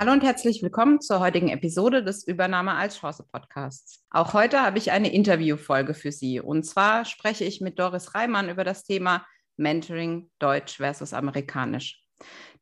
Hallo 0.00 0.12
und 0.12 0.24
herzlich 0.24 0.62
willkommen 0.62 1.02
zur 1.02 1.20
heutigen 1.20 1.50
Episode 1.50 2.02
des 2.02 2.26
Übernahme 2.26 2.72
als 2.72 2.96
Chance 2.98 3.22
Podcasts. 3.30 4.02
Auch 4.08 4.32
heute 4.32 4.62
habe 4.62 4.78
ich 4.78 4.92
eine 4.92 5.12
Interviewfolge 5.12 5.92
für 5.92 6.10
Sie. 6.10 6.40
Und 6.40 6.62
zwar 6.62 7.04
spreche 7.04 7.44
ich 7.44 7.60
mit 7.60 7.78
Doris 7.78 8.14
Reimann 8.14 8.48
über 8.48 8.64
das 8.64 8.84
Thema 8.84 9.26
Mentoring 9.58 10.30
Deutsch 10.38 10.78
versus 10.78 11.12
Amerikanisch. 11.12 12.02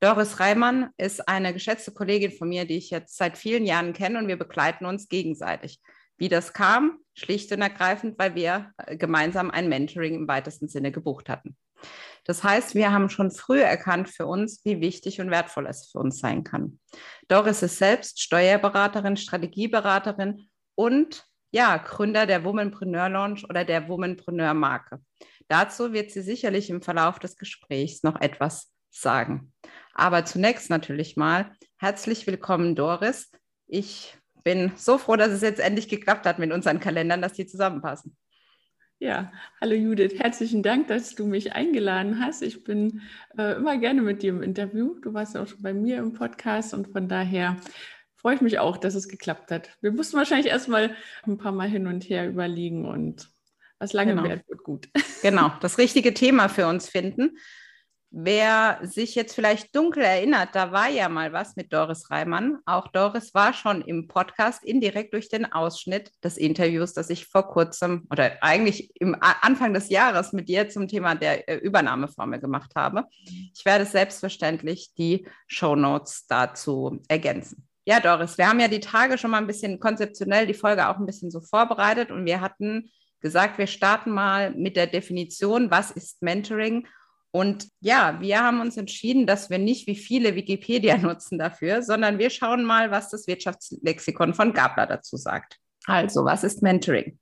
Doris 0.01 0.41
Reimann 0.41 0.91
ist 0.97 1.29
eine 1.29 1.53
geschätzte 1.53 1.93
Kollegin 1.93 2.33
von 2.33 2.49
mir, 2.49 2.65
die 2.65 2.77
ich 2.77 2.91
jetzt 2.91 3.17
seit 3.17 3.39
vielen 3.39 3.65
Jahren 3.67 3.93
kenne 3.93 4.19
und 4.19 4.27
wir 4.27 4.37
begleiten 4.37 4.85
uns 4.85 5.09
gegenseitig. 5.09 5.79
Wie 6.17 6.29
das 6.29 6.53
kam, 6.53 6.99
schlicht 7.15 7.53
und 7.53 7.63
ergreifend, 7.63 8.19
weil 8.19 8.35
wir 8.35 8.73
gemeinsam 8.99 9.53
ein 9.53 9.69
Mentoring 9.69 10.17
im 10.17 10.27
weitesten 10.27 10.67
Sinne 10.67 10.91
gebucht 10.91 11.29
hatten. 11.29 11.57
Das 12.25 12.45
heißt, 12.45 12.75
wir 12.75 12.93
haben 12.93 13.09
schon 13.09 13.31
früh 13.31 13.61
erkannt 13.61 14.11
für 14.11 14.27
uns, 14.27 14.61
wie 14.65 14.81
wichtig 14.81 15.21
und 15.21 15.31
wertvoll 15.31 15.67
es 15.67 15.91
für 15.91 15.99
uns 15.99 16.19
sein 16.19 16.45
kann. 16.45 16.79
Doris 17.29 17.63
ist 17.63 17.79
selbst 17.79 18.21
Steuerberaterin, 18.23 19.17
Strategieberaterin 19.17 20.49
und 20.75 21.25
ja, 21.51 21.79
Gründer 21.79 22.27
der 22.27 22.45
Womanpreneur 22.45 23.09
Launch 23.09 23.45
oder 23.49 23.65
der 23.65 23.89
Womanpreneur 23.89 24.53
Marke. 24.53 25.01
Dazu 25.49 25.95
wird 25.95 26.11
sie 26.11 26.21
sicherlich 26.21 26.69
im 26.69 26.83
Verlauf 26.83 27.19
des 27.19 27.37
Gesprächs 27.37 28.03
noch 28.03 28.21
etwas 28.21 28.71
sagen. 28.91 29.55
Aber 29.95 30.25
zunächst 30.25 30.69
natürlich 30.69 31.17
mal 31.17 31.53
herzlich 31.79 32.27
willkommen, 32.27 32.75
Doris. 32.75 33.31
Ich 33.67 34.19
bin 34.45 34.73
so 34.77 34.99
froh, 34.99 35.17
dass 35.17 35.31
es 35.31 35.41
jetzt 35.41 35.61
endlich 35.61 35.89
geklappt 35.89 36.27
hat 36.27 36.39
mit 36.39 36.53
unseren 36.53 36.81
Kalendern, 36.81 37.23
dass 37.23 37.33
die 37.33 37.47
zusammenpassen. 37.47 38.17
Ja, 39.01 39.31
hallo 39.61 39.77
Judith, 39.77 40.19
herzlichen 40.19 40.65
Dank, 40.65 40.89
dass 40.89 41.15
du 41.15 41.25
mich 41.25 41.53
eingeladen 41.53 42.19
hast. 42.19 42.43
Ich 42.43 42.65
bin 42.65 43.03
äh, 43.39 43.55
immer 43.55 43.79
gerne 43.79 44.03
mit 44.03 44.23
dir 44.23 44.31
im 44.31 44.43
Interview. 44.43 44.99
Du 45.01 45.15
warst 45.15 45.37
ja 45.37 45.43
auch 45.43 45.47
schon 45.47 45.63
bei 45.63 45.73
mir 45.73 45.99
im 45.99 46.15
Podcast 46.15 46.75
und 46.75 46.89
von 46.89 47.07
daher 47.07 47.59
freue 48.17 48.35
ich 48.35 48.41
mich 48.41 48.59
auch, 48.59 48.77
dass 48.77 48.97
es 48.97 49.07
geklappt 49.07 49.53
hat. 49.53 49.71
Wir 49.81 49.93
mussten 49.93 50.17
wahrscheinlich 50.17 50.49
erstmal 50.49 50.97
ein 51.23 51.39
paar 51.39 51.53
Mal 51.53 51.69
hin 51.69 51.87
und 51.87 52.09
her 52.09 52.29
überlegen 52.29 52.87
und 52.87 53.31
was 53.79 53.93
lange 53.93 54.17
genau. 54.17 54.25
währt, 54.25 54.49
wird 54.49 54.65
gut. 54.65 54.89
Genau, 55.23 55.53
das 55.61 55.79
richtige 55.79 56.13
Thema 56.13 56.49
für 56.49 56.67
uns 56.67 56.89
finden. 56.89 57.39
Wer 58.11 58.79
sich 58.85 59.15
jetzt 59.15 59.35
vielleicht 59.35 59.77
dunkel 59.77 60.03
erinnert, 60.03 60.55
da 60.55 60.73
war 60.73 60.89
ja 60.89 61.11
mal 61.11 61.35
was 61.35 61.57
mit 61.57 61.75
Doris 61.75 62.11
Reimann. 62.11 62.57
Auch 62.65 62.89
Doris 62.89 63.35
war 63.35 63.53
schon 63.53 63.83
im 63.83 64.09
Podcast 64.09 64.65
indirekt 64.65 65.13
durch 65.13 65.29
den 65.29 65.53
Ausschnitt 65.53 66.11
des 66.25 66.39
Interviews, 66.39 66.95
das 66.95 67.11
ich 67.11 67.27
vor 67.27 67.47
kurzem 67.47 68.07
oder 68.11 68.43
eigentlich 68.43 68.91
im 68.99 69.15
Anfang 69.21 69.75
des 69.75 69.91
Jahres 69.91 70.33
mit 70.33 70.49
dir 70.49 70.71
zum 70.71 70.89
Thema 70.89 71.17
der 71.17 71.51
äh, 71.51 71.57
Übernahmeformel 71.57 72.41
gemacht 72.41 72.73
habe. 72.75 73.05
Ich 73.55 73.65
werde 73.67 73.85
selbstverständlich 73.85 74.95
die 74.97 75.29
Show 75.47 75.77
Notes 75.77 76.27
dazu 76.27 77.03
ergänzen. 77.09 77.69
Ja, 77.85 78.01
Doris, 78.01 78.39
wir 78.39 78.49
haben 78.49 78.61
ja 78.61 78.69
die 78.69 78.81
Tage 78.81 79.19
schon 79.19 79.33
mal 79.33 79.39
ein 79.39 79.47
bisschen 79.47 79.81
konzeptionell 79.81 80.47
die 80.47 80.55
Folge 80.55 80.89
auch 80.89 80.97
ein 80.97 81.07
bisschen 81.07 81.31
so 81.31 81.43
vorbereitet 81.43 82.11
und 82.11 82.25
wir 82.25 82.41
hatten 82.41 82.91
gesagt, 83.21 83.59
wir 83.59 83.67
starten 83.67 84.13
mal 84.13 84.53
mit 84.53 84.77
der 84.77 84.87
Definition, 84.87 85.71
was 85.71 85.91
ist 85.91 86.23
Mentoring 86.23 86.87
und 87.31 87.69
ja, 87.81 88.21
wir 88.21 88.43
haben 88.43 88.61
uns 88.61 88.77
entschieden, 88.77 89.27
dass 89.27 89.51
wir 89.51 89.59
nicht 89.59 89.87
wie 89.87 89.97
viele 89.97 90.35
Wikipedia 90.35 90.97
nutzen 90.99 91.39
dafür, 91.39 91.83
sondern 91.83 92.19
wir 92.19 92.31
schauen 92.31 92.65
mal, 92.65 92.91
was 92.91 93.11
das 93.11 93.27
Wirtschaftslexikon 93.27 94.35
von 94.35 94.53
Gabler 94.53 94.87
dazu 94.87 95.17
sagt. 95.17 95.57
Also, 95.87 96.25
was 96.25 96.45
ist 96.45 96.63
Mentoring? 96.63 97.19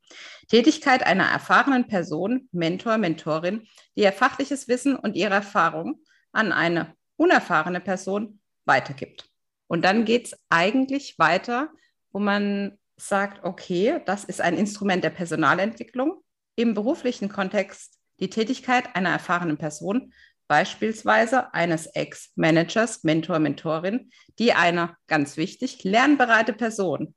Tätigkeit 0.48 1.04
einer 1.04 1.25
erfahrenen 1.25 1.86
Person, 1.86 2.48
Mentor, 2.53 2.98
Mentorin, 2.98 3.66
die 3.97 4.03
ihr 4.03 4.12
fachliches 4.12 4.69
Wissen 4.69 4.97
und 4.97 5.16
ihre 5.16 5.34
Erfahrung 5.34 6.00
an 6.32 6.52
eine 6.52 6.94
unerfahrene 7.16 7.81
Person 7.81 8.41
weitergibt. 8.64 9.28
Und 9.69 9.84
dann 9.84 10.04
geht 10.04 10.26
es 10.26 10.38
eigentlich 10.50 11.19
weiter, 11.19 11.70
wo 12.12 12.19
man 12.19 12.78
sagt, 12.97 13.44
okay, 13.44 14.00
das 14.06 14.25
ist 14.25 14.41
ein 14.41 14.56
Instrument 14.56 15.04
der 15.04 15.10
Personalentwicklung. 15.10 16.22
Im 16.54 16.75
beruflichen 16.75 17.28
Kontext 17.28 17.95
die 18.21 18.31
Tätigkeit 18.31 18.94
einer 18.94 19.10
erfahrenen 19.10 19.59
Person, 19.59 20.12
beispielsweise 20.49 21.53
eines 21.54 21.87
Ex-Managers, 21.87 23.04
Mentor, 23.04 23.38
Mentorin, 23.38 24.10
die 24.38 24.53
eine, 24.53 24.97
ganz 25.06 25.37
wichtig, 25.37 25.82
lernbereite 25.84 26.53
Person, 26.53 27.15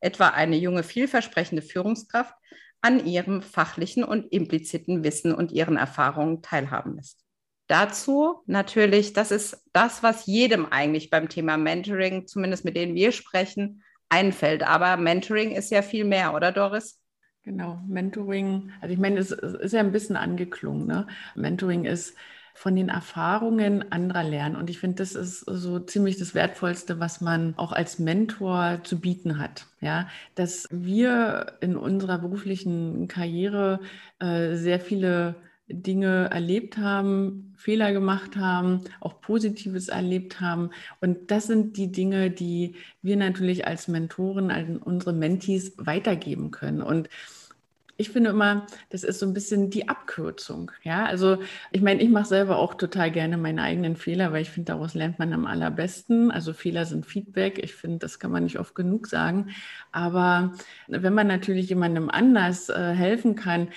etwa 0.00 0.28
eine 0.28 0.56
junge, 0.56 0.82
vielversprechende 0.82 1.62
Führungskraft, 1.62 2.34
an 2.82 3.04
ihrem 3.04 3.42
fachlichen 3.42 4.04
und 4.04 4.32
impliziten 4.32 5.04
Wissen 5.04 5.34
und 5.34 5.52
ihren 5.52 5.76
Erfahrungen 5.76 6.40
teilhaben 6.40 6.96
lässt. 6.96 7.20
Dazu 7.66 8.42
natürlich, 8.46 9.12
das 9.12 9.30
ist 9.30 9.62
das, 9.72 10.02
was 10.02 10.26
jedem 10.26 10.66
eigentlich 10.66 11.10
beim 11.10 11.28
Thema 11.28 11.56
Mentoring, 11.56 12.26
zumindest 12.26 12.64
mit 12.64 12.76
denen 12.76 12.94
wir 12.94 13.12
sprechen, 13.12 13.82
einfällt. 14.08 14.62
Aber 14.62 14.96
Mentoring 14.96 15.52
ist 15.52 15.70
ja 15.70 15.82
viel 15.82 16.04
mehr, 16.04 16.34
oder 16.34 16.50
Doris? 16.50 17.00
Genau, 17.42 17.80
Mentoring, 17.88 18.70
also 18.82 18.92
ich 18.92 18.98
meine, 19.00 19.18
es 19.18 19.30
ist 19.30 19.72
ja 19.72 19.80
ein 19.80 19.92
bisschen 19.92 20.16
angeklungen. 20.16 20.86
Ne? 20.86 21.06
Mentoring 21.34 21.86
ist 21.86 22.14
von 22.54 22.76
den 22.76 22.90
Erfahrungen 22.90 23.90
anderer 23.90 24.22
lernen. 24.24 24.56
Und 24.56 24.68
ich 24.68 24.78
finde, 24.78 24.96
das 24.96 25.14
ist 25.14 25.40
so 25.40 25.78
ziemlich 25.80 26.18
das 26.18 26.34
Wertvollste, 26.34 27.00
was 27.00 27.22
man 27.22 27.54
auch 27.56 27.72
als 27.72 27.98
Mentor 27.98 28.80
zu 28.84 29.00
bieten 29.00 29.38
hat. 29.38 29.66
Ja, 29.80 30.08
dass 30.34 30.68
wir 30.70 31.54
in 31.62 31.76
unserer 31.76 32.18
beruflichen 32.18 33.08
Karriere 33.08 33.80
äh, 34.18 34.56
sehr 34.56 34.78
viele 34.78 35.36
Dinge 35.70 36.28
erlebt 36.30 36.78
haben, 36.78 37.54
Fehler 37.56 37.92
gemacht 37.92 38.36
haben, 38.36 38.84
auch 39.00 39.20
Positives 39.20 39.88
erlebt 39.88 40.40
haben. 40.40 40.70
Und 41.00 41.30
das 41.30 41.46
sind 41.46 41.76
die 41.76 41.92
Dinge, 41.92 42.30
die 42.30 42.74
wir 43.02 43.16
natürlich 43.16 43.66
als 43.66 43.88
Mentoren, 43.88 44.50
an 44.50 44.78
unsere 44.78 45.12
Mentees 45.12 45.74
weitergeben 45.76 46.50
können. 46.50 46.82
Und 46.82 47.08
ich 48.00 48.08
finde 48.08 48.30
immer, 48.30 48.66
das 48.88 49.04
ist 49.04 49.18
so 49.18 49.26
ein 49.26 49.34
bisschen 49.34 49.68
die 49.68 49.90
Abkürzung. 49.90 50.72
Ja, 50.82 51.04
also 51.04 51.36
ich 51.70 51.82
meine, 51.82 52.02
ich 52.02 52.08
mache 52.08 52.24
selber 52.24 52.56
auch 52.56 52.72
total 52.72 53.10
gerne 53.10 53.36
meine 53.36 53.62
eigenen 53.62 53.94
Fehler, 53.94 54.32
weil 54.32 54.40
ich 54.40 54.48
finde, 54.48 54.72
daraus 54.72 54.94
lernt 54.94 55.18
man 55.18 55.34
am 55.34 55.44
allerbesten. 55.44 56.30
Also 56.30 56.54
Fehler 56.54 56.86
sind 56.86 57.04
Feedback. 57.04 57.58
Ich 57.62 57.74
finde, 57.74 57.98
das 57.98 58.18
kann 58.18 58.30
man 58.30 58.44
nicht 58.44 58.58
oft 58.58 58.74
genug 58.74 59.06
sagen. 59.06 59.50
Aber 59.92 60.54
wenn 60.88 61.12
man 61.12 61.26
natürlich 61.26 61.68
jemandem 61.68 62.08
anders 62.08 62.70
äh, 62.70 62.94
helfen 62.94 63.34
kann, 63.34 63.68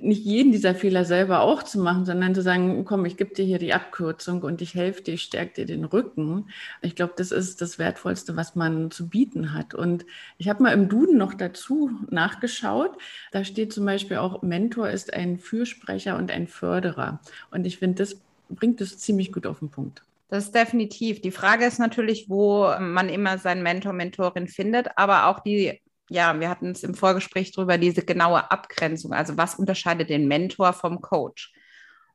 nicht 0.00 0.24
jeden 0.24 0.52
dieser 0.52 0.74
Fehler 0.74 1.04
selber 1.04 1.40
auch 1.40 1.62
zu 1.62 1.78
machen, 1.78 2.06
sondern 2.06 2.34
zu 2.34 2.42
sagen, 2.42 2.84
komm, 2.84 3.04
ich 3.04 3.16
gebe 3.16 3.34
dir 3.34 3.44
hier 3.44 3.58
die 3.58 3.74
Abkürzung 3.74 4.42
und 4.42 4.62
ich 4.62 4.74
helfe 4.74 5.02
dir, 5.02 5.14
ich 5.14 5.22
stärke 5.22 5.54
dir 5.54 5.66
den 5.66 5.84
Rücken. 5.84 6.46
Ich 6.80 6.96
glaube, 6.96 7.12
das 7.16 7.30
ist 7.30 7.60
das 7.60 7.78
Wertvollste, 7.78 8.36
was 8.36 8.54
man 8.54 8.90
zu 8.90 9.08
bieten 9.08 9.52
hat. 9.52 9.74
Und 9.74 10.06
ich 10.38 10.48
habe 10.48 10.62
mal 10.62 10.72
im 10.72 10.88
Duden 10.88 11.18
noch 11.18 11.34
dazu 11.34 11.90
nachgeschaut. 12.10 12.96
Da 13.32 13.44
steht 13.44 13.72
zum 13.72 13.84
Beispiel 13.84 14.16
auch, 14.16 14.42
Mentor 14.42 14.88
ist 14.88 15.12
ein 15.12 15.38
Fürsprecher 15.38 16.16
und 16.16 16.30
ein 16.30 16.48
Förderer. 16.48 17.20
Und 17.50 17.66
ich 17.66 17.78
finde, 17.78 18.02
das 18.02 18.20
bringt 18.48 18.80
es 18.80 18.98
ziemlich 18.98 19.32
gut 19.32 19.46
auf 19.46 19.58
den 19.58 19.70
Punkt. 19.70 20.02
Das 20.28 20.44
ist 20.44 20.54
definitiv. 20.54 21.20
Die 21.20 21.30
Frage 21.30 21.66
ist 21.66 21.78
natürlich, 21.78 22.30
wo 22.30 22.72
man 22.80 23.10
immer 23.10 23.36
seinen 23.36 23.62
Mentor, 23.62 23.92
Mentorin 23.92 24.48
findet, 24.48 24.96
aber 24.96 25.26
auch 25.26 25.40
die 25.40 25.81
ja, 26.12 26.38
wir 26.38 26.48
hatten 26.48 26.70
es 26.70 26.82
im 26.82 26.94
Vorgespräch 26.94 27.52
drüber, 27.52 27.78
diese 27.78 28.04
genaue 28.04 28.50
Abgrenzung. 28.50 29.12
Also 29.12 29.36
was 29.36 29.54
unterscheidet 29.54 30.10
den 30.10 30.28
Mentor 30.28 30.72
vom 30.72 31.00
Coach? 31.00 31.52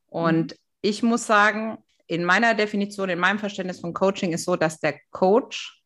Und 0.06 0.52
mhm. 0.52 0.58
ich 0.82 1.02
muss 1.02 1.26
sagen, 1.26 1.78
in 2.06 2.24
meiner 2.24 2.54
Definition, 2.54 3.10
in 3.10 3.18
meinem 3.18 3.38
Verständnis 3.38 3.80
von 3.80 3.92
Coaching 3.92 4.32
ist 4.32 4.44
so, 4.44 4.56
dass 4.56 4.80
der 4.80 4.98
Coach 5.10 5.82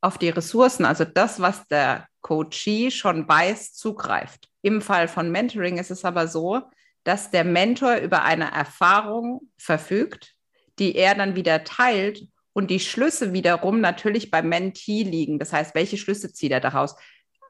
auf 0.00 0.16
die 0.18 0.28
Ressourcen, 0.28 0.84
also 0.84 1.04
das, 1.04 1.40
was 1.40 1.66
der 1.68 2.06
Coachee 2.20 2.90
schon 2.90 3.28
weiß, 3.28 3.74
zugreift. 3.74 4.48
Im 4.62 4.80
Fall 4.80 5.08
von 5.08 5.30
Mentoring 5.30 5.78
ist 5.78 5.90
es 5.90 6.04
aber 6.04 6.28
so, 6.28 6.62
dass 7.04 7.30
der 7.30 7.44
Mentor 7.44 7.96
über 7.96 8.22
eine 8.22 8.52
Erfahrung 8.52 9.50
verfügt, 9.58 10.34
die 10.78 10.94
er 10.94 11.14
dann 11.14 11.36
wieder 11.36 11.64
teilt 11.64 12.22
und 12.52 12.70
die 12.70 12.80
Schlüsse 12.80 13.32
wiederum 13.32 13.80
natürlich 13.80 14.30
beim 14.30 14.48
Mentee 14.48 15.02
liegen. 15.02 15.38
Das 15.38 15.52
heißt, 15.52 15.74
welche 15.74 15.98
Schlüsse 15.98 16.32
zieht 16.32 16.52
er 16.52 16.60
daraus? 16.60 16.96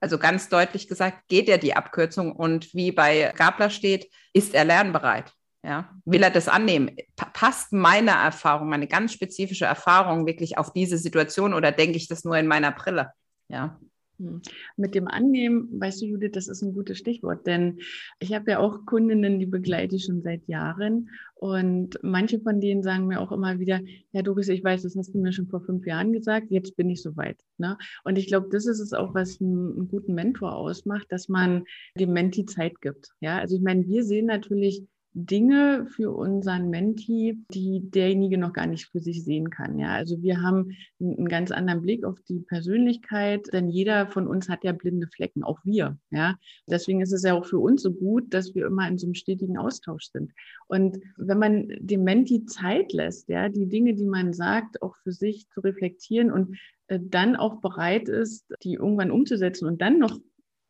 Also 0.07 0.19
ganz 0.19 0.49
deutlich 0.49 0.87
gesagt, 0.87 1.27
geht 1.27 1.49
er 1.49 1.59
die 1.59 1.75
Abkürzung 1.75 2.31
und 2.31 2.73
wie 2.73 2.93
bei 2.93 3.33
Gabler 3.37 3.71
steht, 3.71 4.09
ist 4.33 4.55
er 4.55 4.65
lernbereit. 4.65 5.33
Ja, 5.65 5.91
will 6.05 6.23
er 6.23 6.31
das 6.31 6.47
annehmen? 6.47 6.95
passt 7.17 7.73
meine 7.73 8.13
Erfahrung, 8.13 8.69
meine 8.69 8.87
ganz 8.87 9.13
spezifische 9.13 9.65
Erfahrung 9.65 10.25
wirklich 10.25 10.59
auf 10.59 10.73
diese 10.73 10.97
Situation 10.97 11.55
oder 11.55 11.73
denke 11.73 11.97
ich 11.97 12.07
das 12.07 12.23
nur 12.23 12.37
in 12.37 12.47
meiner 12.47 12.71
Brille? 12.71 13.11
Ja. 13.49 13.81
Hm. 14.19 14.41
Mit 14.77 14.95
dem 14.95 15.09
Annehmen, 15.09 15.69
weißt 15.81 16.01
du, 16.01 16.07
Judith, 16.07 16.33
das 16.33 16.49
ist 16.49 16.63
ein 16.63 16.73
gutes 16.73 16.99
Stichwort, 16.99 17.47
denn 17.47 17.79
ich 18.19 18.35
habe 18.35 18.51
ja 18.51 18.59
auch 18.59 18.87
Kundinnen, 18.87 19.39
die 19.39 19.47
begleite 19.47 19.97
ich 19.97 20.05
schon 20.05 20.23
seit 20.23 20.47
Jahren 20.49 21.11
und 21.35 21.99
manche 22.03 22.41
von 22.41 22.61
denen 22.61 22.83
sagen 22.83 23.07
mir 23.07 23.21
auch 23.21 23.31
immer 23.31 23.59
wieder, 23.59 23.81
ja, 24.13 24.23
Doris, 24.23 24.49
ich 24.49 24.65
weiß, 24.65 24.83
das 24.83 24.97
hast 24.97 25.15
du 25.15 25.19
mir 25.19 25.33
schon 25.33 25.49
vor 25.49 25.61
fünf 25.61 25.87
Jahren 25.87 26.13
gesagt, 26.13 26.51
jetzt 26.51 26.77
bin 26.77 26.89
ich 26.89 27.03
soweit. 27.03 27.39
Ne? 27.59 27.77
Und 28.05 28.17
ich 28.17 28.27
glaube, 28.27 28.49
das 28.51 28.67
ist 28.67 28.81
es 28.81 28.95
auch, 28.95 29.15
was 29.15 29.41
einen, 29.41 29.73
einen 29.73 29.89
guten 29.89 30.15
Mentor 30.15 30.55
ausmacht, 30.57 31.07
dass 31.11 31.29
man 31.29 31.65
dem 31.99 32.13
Menti 32.15 32.47
Zeit 32.47 32.81
gibt. 32.81 33.11
Ja, 33.21 33.39
also 33.39 33.57
ich 33.57 33.63
meine, 33.63 33.87
wir 33.87 34.03
sehen 34.05 34.27
natürlich 34.27 34.83
Dinge 35.19 35.87
für 35.87 36.11
unseren 36.11 36.69
Menti, 36.69 37.39
die 37.51 37.81
derjenige 37.91 38.37
noch 38.37 38.53
gar 38.53 38.67
nicht 38.67 38.91
für 38.91 39.01
sich 39.01 39.25
sehen 39.25 39.49
kann. 39.49 39.79
Ja, 39.79 39.95
also 39.95 40.21
wir 40.21 40.43
haben 40.43 40.77
einen 41.01 41.27
ganz 41.29 41.51
anderen 41.51 41.81
Blick 41.81 42.05
auf 42.05 42.21
die 42.29 42.41
Persönlichkeit, 42.41 43.51
denn 43.51 43.71
jeder 43.71 44.09
von 44.09 44.29
uns 44.29 44.51
hat 44.51 44.63
ja 44.63 44.73
blinde 44.73 45.07
Flecken, 45.07 45.43
auch 45.43 45.59
wir. 45.65 45.97
Ja, 46.11 46.37
deswegen 46.69 47.01
ist 47.01 47.13
es 47.13 47.23
ja 47.23 47.33
auch 47.33 47.47
für 47.47 47.59
uns 47.59 47.81
so 47.81 47.95
gut, 47.95 48.35
dass 48.35 48.55
wir 48.55 48.67
immer 48.67 48.87
in 48.89 48.99
so 48.99 49.07
einem 49.07 49.15
stetigen 49.15 49.57
Austausch 49.57 50.11
sind. 50.13 50.33
Und 50.69 50.99
wenn 51.17 51.39
man 51.39 51.69
dem 51.81 52.05
Menti 52.05 52.45
Zeit 52.45 52.93
lässt, 52.93 53.31
ja, 53.31 53.49
die 53.49 53.69
Dinge, 53.69 53.95
die 53.95 54.07
man 54.07 54.35
sagt, 54.35 54.83
auch 54.83 54.97
für 54.97 55.13
sich 55.13 55.49
zu 55.49 55.61
reflektieren 55.61 56.31
und 56.31 56.59
äh, 56.89 57.01
dann 57.03 57.37
auch 57.37 57.63
bereit 57.63 58.11
ist, 58.11 58.45
die 58.63 58.75
irgendwann 58.75 59.11
umzusetzen 59.11 59.67
und 59.67 59.81
dann 59.81 59.99
noch 59.99 60.19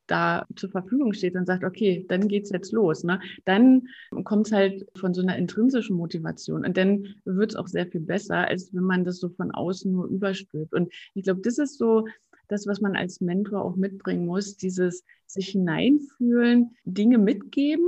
da 0.07 0.47
zur 0.57 0.71
Verfügung 0.71 1.13
steht 1.13 1.35
und 1.35 1.47
sagt, 1.47 1.65
okay, 1.65 2.05
dann 2.09 2.29
geht's 2.29 2.51
jetzt 2.51 2.73
los. 2.73 3.05
Ne? 3.05 3.21
Dann 3.45 3.89
kommt 4.25 4.47
es 4.47 4.53
halt 4.53 4.87
von 4.97 5.15
so 5.15 5.23
einer 5.23 5.37
intrinsischen 5.37 5.97
Motivation 5.97 6.65
und 6.65 6.77
dann 6.77 7.15
wird 7.25 7.53
es 7.53 7.57
auch 7.57 7.69
sehr 7.69 7.87
viel 7.87 8.01
besser, 8.01 8.49
als 8.49 8.73
wenn 8.73 8.85
man 8.85 9.05
das 9.05 9.19
so 9.19 9.29
von 9.29 9.51
außen 9.51 9.91
nur 9.91 10.07
überstülpt. 10.07 10.73
Und 10.75 10.93
ich 11.15 11.25
glaube, 11.25 11.41
das 11.43 11.59
ist 11.59 11.79
so 11.79 12.07
das, 12.49 12.67
was 12.67 12.81
man 12.81 12.97
als 12.97 13.21
Mentor 13.21 13.65
auch 13.65 13.77
mitbringen 13.77 14.27
muss, 14.27 14.57
dieses 14.57 15.05
sich 15.27 15.49
hineinfühlen, 15.49 16.77
Dinge 16.85 17.19
mitgeben, 17.19 17.87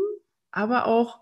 aber 0.50 0.86
auch 0.86 1.20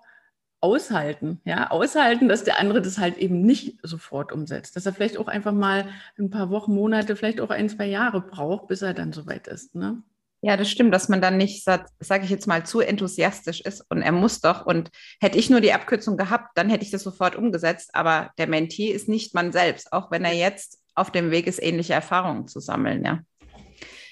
aushalten, 0.61 1.41
ja, 1.45 1.71
aushalten, 1.71 2.29
dass 2.29 2.45
der 2.45 2.59
andere 2.59 2.81
das 2.81 2.99
halt 2.99 3.19
eben 3.19 3.43
nicht 3.43 3.79
sofort 3.83 4.33
umsetzt, 4.33 4.75
dass 4.75 4.87
er 4.87 4.93
vielleicht 4.93 5.19
auch 5.19 5.29
einfach 5.29 5.53
mal 5.53 5.89
ein 6.19 6.31
paar 6.31 6.51
Wochen, 6.51 6.75
Monate, 6.75 7.15
vielleicht 7.15 7.41
auch 7.41 7.51
ein, 7.51 7.69
zwei 7.69 7.87
Jahre 7.87 8.21
braucht, 8.23 8.69
bis 8.69 8.83
er 8.83 8.95
dann 8.95 9.13
soweit 9.13 9.49
ist, 9.49 9.75
ne? 9.75 10.03
Ja, 10.47 10.57
das 10.57 10.71
stimmt, 10.71 10.95
dass 10.95 11.09
man 11.09 11.21
dann 11.21 11.39
nicht, 11.39 11.65
sage 11.65 12.25
ich 12.25 12.31
jetzt 12.31 12.47
mal, 12.47 12.65
zu 12.65 12.79
enthusiastisch 12.79 13.63
ist 13.63 13.85
und 13.89 14.01
er 14.01 14.13
muss 14.13 14.41
doch. 14.41 14.65
Und 14.65 14.91
hätte 15.21 15.39
ich 15.39 15.51
nur 15.51 15.61
die 15.61 15.73
Abkürzung 15.73 16.17
gehabt, 16.17 16.57
dann 16.57 16.71
hätte 16.71 16.85
ich 16.85 16.93
das 16.93 17.03
sofort 17.03 17.35
umgesetzt. 17.35 17.91
Aber 17.95 18.31
der 18.39 18.47
Mentee 18.47 18.93
ist 18.93 19.09
nicht 19.09 19.35
man 19.35 19.51
selbst, 19.51 19.93
auch 19.93 20.13
wenn 20.13 20.25
er 20.25 20.35
jetzt 20.35 20.79
auf 20.95 21.11
dem 21.11 21.33
Weg 21.33 21.49
ist, 21.49 21.61
ähnliche 21.61 21.95
Erfahrungen 21.95 22.47
zu 22.47 22.61
sammeln. 22.61 23.05
Ja. 23.05 23.19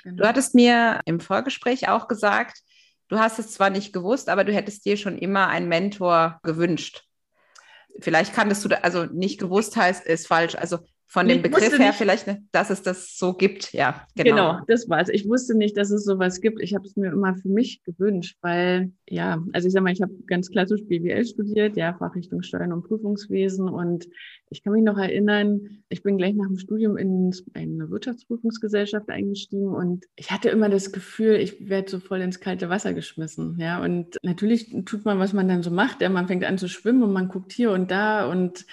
Genau. 0.03 0.17
Du 0.17 0.29
hattest 0.29 0.57
mir 0.57 1.03
im 1.05 1.21
Vorgespräch 1.21 1.89
auch 1.89 2.09
gesagt, 2.09 2.59
du 3.07 3.21
hast 3.21 3.39
es 3.39 3.53
zwar 3.53 3.71
nicht 3.71 3.93
gewusst, 3.93 4.29
aber 4.29 4.43
du 4.43 4.53
hättest 4.53 4.87
dir 4.87 4.97
schon 4.97 5.17
immer 5.17 5.47
einen 5.47 5.69
Mentor 5.69 6.41
gewünscht. 6.43 7.05
Vielleicht 8.01 8.35
kanntest 8.35 8.65
du, 8.65 8.83
also 8.83 9.05
nicht 9.05 9.39
gewusst 9.39 9.77
heißt, 9.77 10.05
ist 10.05 10.27
falsch. 10.27 10.57
Also 10.57 10.81
von 11.07 11.29
dem 11.29 11.37
ich 11.37 11.43
Begriff 11.43 11.79
her 11.79 11.89
nicht, 11.89 11.99
vielleicht, 11.99 12.27
dass 12.53 12.71
es 12.71 12.83
das 12.83 13.17
so 13.17 13.35
gibt. 13.35 13.73
Ja, 13.73 14.07
genau. 14.17 14.31
Genau, 14.31 14.61
das 14.67 14.89
war 14.89 15.01
es. 15.01 15.09
Ich 15.09 15.29
wusste 15.29 15.57
nicht, 15.57 15.77
dass 15.77 15.91
es 15.91 16.05
sowas 16.05 16.41
gibt. 16.41 16.61
Ich 16.61 16.75
habe 16.75 16.85
es 16.87 16.97
mir 16.97 17.13
immer 17.13 17.37
für 17.37 17.49
mich 17.49 17.83
gewünscht, 17.85 18.37
weil, 18.41 18.93
ja, 19.09 19.43
also 19.53 19.69
ich 19.69 19.73
sage 19.73 19.85
mal, 19.85 19.93
ich 19.93 20.03
habe 20.03 20.13
ganz 20.27 20.51
klassisch 20.51 20.83
BWL 20.87 21.25
studiert, 21.25 21.77
ja, 21.77 21.95
Fachrichtung 21.95 22.43
Steuern 22.43 22.73
und 22.73 22.85
Prüfungswesen. 22.85 23.69
Und 23.69 24.09
ich 24.51 24.63
kann 24.63 24.73
mich 24.73 24.83
noch 24.83 24.99
erinnern, 24.99 25.83
ich 25.89 26.03
bin 26.03 26.19
gleich 26.19 26.35
nach 26.35 26.47
dem 26.47 26.59
Studium 26.59 26.97
in 26.97 27.33
eine 27.55 27.91
Wirtschaftsprüfungsgesellschaft 27.91 29.09
eingestiegen 29.09 29.69
und 29.69 30.07
ich 30.17 30.31
hatte 30.31 30.49
immer 30.49 30.69
das 30.69 30.93
Gefühl, 30.93 31.37
ich 31.37 31.69
werde 31.69 31.91
so 31.91 31.99
voll 31.99 32.21
ins 32.21 32.41
kalte 32.41 32.69
Wasser 32.69 32.95
geschmissen. 32.95 33.57
Ja, 33.59 33.83
und 33.83 34.17
natürlich 34.23 34.75
tut 34.85 35.05
man, 35.05 35.19
was 35.19 35.33
man 35.33 35.49
dann 35.49 35.63
so 35.63 35.71
macht. 35.71 36.03
Ja, 36.03 36.09
man 36.09 36.29
fängt 36.29 36.45
an 36.45 36.59
zu 36.59 36.69
schwimmen 36.69 37.03
und 37.03 37.13
man 37.13 37.29
guckt 37.29 37.53
hier 37.53 37.71
und 37.71 37.91
da 37.91 38.31
und 38.31 38.67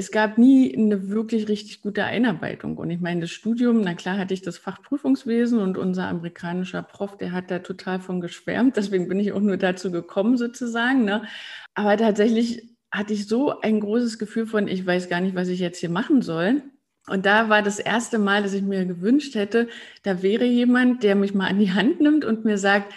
es 0.00 0.10
gab 0.10 0.38
nie 0.38 0.74
eine 0.74 1.10
wirklich 1.10 1.46
richtig 1.48 1.82
gute 1.82 2.04
Einarbeitung. 2.04 2.78
Und 2.78 2.88
ich 2.88 3.00
meine, 3.00 3.20
das 3.20 3.30
Studium, 3.30 3.82
na 3.82 3.92
klar 3.92 4.16
hatte 4.16 4.32
ich 4.32 4.40
das 4.40 4.56
Fach 4.56 4.80
Prüfungswesen 4.80 5.58
und 5.58 5.76
unser 5.76 6.08
amerikanischer 6.08 6.82
Prof, 6.82 7.18
der 7.18 7.32
hat 7.32 7.50
da 7.50 7.58
total 7.58 8.00
von 8.00 8.22
geschwärmt. 8.22 8.78
Deswegen 8.78 9.08
bin 9.08 9.20
ich 9.20 9.32
auch 9.32 9.40
nur 9.40 9.58
dazu 9.58 9.90
gekommen, 9.90 10.38
sozusagen. 10.38 11.04
Ne? 11.04 11.24
Aber 11.74 11.98
tatsächlich 11.98 12.70
hatte 12.90 13.12
ich 13.12 13.28
so 13.28 13.60
ein 13.60 13.80
großes 13.80 14.18
Gefühl 14.18 14.46
von, 14.46 14.68
ich 14.68 14.86
weiß 14.86 15.10
gar 15.10 15.20
nicht, 15.20 15.34
was 15.34 15.48
ich 15.48 15.60
jetzt 15.60 15.80
hier 15.80 15.90
machen 15.90 16.22
soll. 16.22 16.62
Und 17.06 17.26
da 17.26 17.50
war 17.50 17.60
das 17.60 17.78
erste 17.78 18.18
Mal, 18.18 18.42
dass 18.42 18.54
ich 18.54 18.62
mir 18.62 18.86
gewünscht 18.86 19.34
hätte, 19.34 19.68
da 20.02 20.22
wäre 20.22 20.46
jemand, 20.46 21.02
der 21.02 21.14
mich 21.14 21.34
mal 21.34 21.48
an 21.48 21.58
die 21.58 21.72
Hand 21.72 22.00
nimmt 22.00 22.24
und 22.24 22.46
mir 22.46 22.56
sagt, 22.56 22.90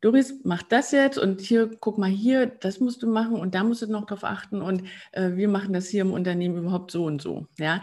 Doris, 0.00 0.40
mach 0.44 0.62
das 0.62 0.92
jetzt 0.92 1.18
und 1.18 1.40
hier, 1.40 1.70
guck 1.80 1.98
mal 1.98 2.10
hier, 2.10 2.46
das 2.46 2.80
musst 2.80 3.02
du 3.02 3.10
machen 3.10 3.36
und 3.36 3.54
da 3.54 3.64
musst 3.64 3.82
du 3.82 3.86
noch 3.86 4.06
drauf 4.06 4.24
achten 4.24 4.62
und 4.62 4.84
äh, 5.12 5.32
wir 5.32 5.48
machen 5.48 5.72
das 5.72 5.88
hier 5.88 6.02
im 6.02 6.12
Unternehmen 6.12 6.58
überhaupt 6.58 6.90
so 6.90 7.04
und 7.04 7.22
so. 7.22 7.46
Ja, 7.58 7.82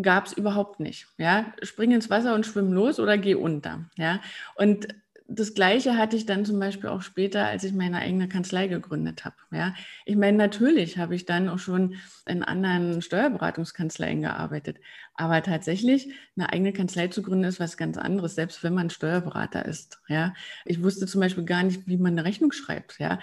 gab 0.00 0.26
es 0.26 0.32
überhaupt 0.32 0.80
nicht. 0.80 1.06
Ja, 1.18 1.52
spring 1.62 1.92
ins 1.92 2.10
Wasser 2.10 2.34
und 2.34 2.46
schwimm 2.46 2.72
los 2.72 3.00
oder 3.00 3.18
geh 3.18 3.34
unter. 3.34 3.90
Ja, 3.96 4.20
und 4.56 4.88
das 5.26 5.54
Gleiche 5.54 5.96
hatte 5.96 6.16
ich 6.16 6.26
dann 6.26 6.44
zum 6.44 6.58
Beispiel 6.58 6.90
auch 6.90 7.00
später, 7.00 7.46
als 7.46 7.64
ich 7.64 7.72
meine 7.72 7.98
eigene 7.98 8.28
Kanzlei 8.28 8.68
gegründet 8.68 9.24
habe. 9.24 9.36
Ja, 9.50 9.74
ich 10.04 10.16
meine, 10.16 10.36
natürlich 10.36 10.98
habe 10.98 11.14
ich 11.14 11.24
dann 11.24 11.48
auch 11.48 11.58
schon 11.58 11.96
in 12.26 12.42
anderen 12.42 13.00
Steuerberatungskanzleien 13.00 14.20
gearbeitet. 14.20 14.78
Aber 15.14 15.42
tatsächlich 15.42 16.12
eine 16.36 16.52
eigene 16.52 16.72
Kanzlei 16.72 17.08
zu 17.08 17.22
gründen 17.22 17.44
ist 17.44 17.60
was 17.60 17.76
ganz 17.76 17.96
anderes, 17.96 18.34
selbst 18.34 18.62
wenn 18.62 18.74
man 18.74 18.90
Steuerberater 18.90 19.64
ist. 19.64 20.00
Ja, 20.08 20.34
ich 20.66 20.82
wusste 20.82 21.06
zum 21.06 21.20
Beispiel 21.20 21.44
gar 21.44 21.62
nicht, 21.62 21.86
wie 21.86 21.96
man 21.96 22.12
eine 22.12 22.24
Rechnung 22.24 22.52
schreibt. 22.52 22.98
Ja, 22.98 23.18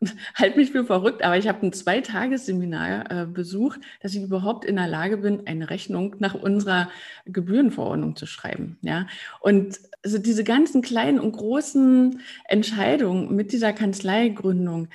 halt 0.34 0.56
mich 0.56 0.72
für 0.72 0.84
verrückt, 0.84 1.22
aber 1.22 1.36
ich 1.36 1.46
habe 1.46 1.64
ein 1.64 1.72
Zweitagesseminar 1.72 3.10
äh, 3.10 3.26
besucht, 3.26 3.80
dass 4.00 4.14
ich 4.14 4.22
überhaupt 4.22 4.64
in 4.64 4.76
der 4.76 4.88
Lage 4.88 5.18
bin, 5.18 5.46
eine 5.46 5.70
Rechnung 5.70 6.16
nach 6.18 6.34
unserer 6.34 6.90
Gebührenverordnung 7.26 8.16
zu 8.16 8.26
schreiben. 8.26 8.78
Ja, 8.82 9.06
und 9.40 9.78
also 10.04 10.18
diese 10.18 10.44
ganzen 10.44 10.82
kleinen 10.82 11.18
und 11.18 11.32
großen 11.32 12.20
Entscheidungen 12.46 13.34
mit 13.34 13.52
dieser 13.52 13.72
Kanzleigründung, 13.72 14.88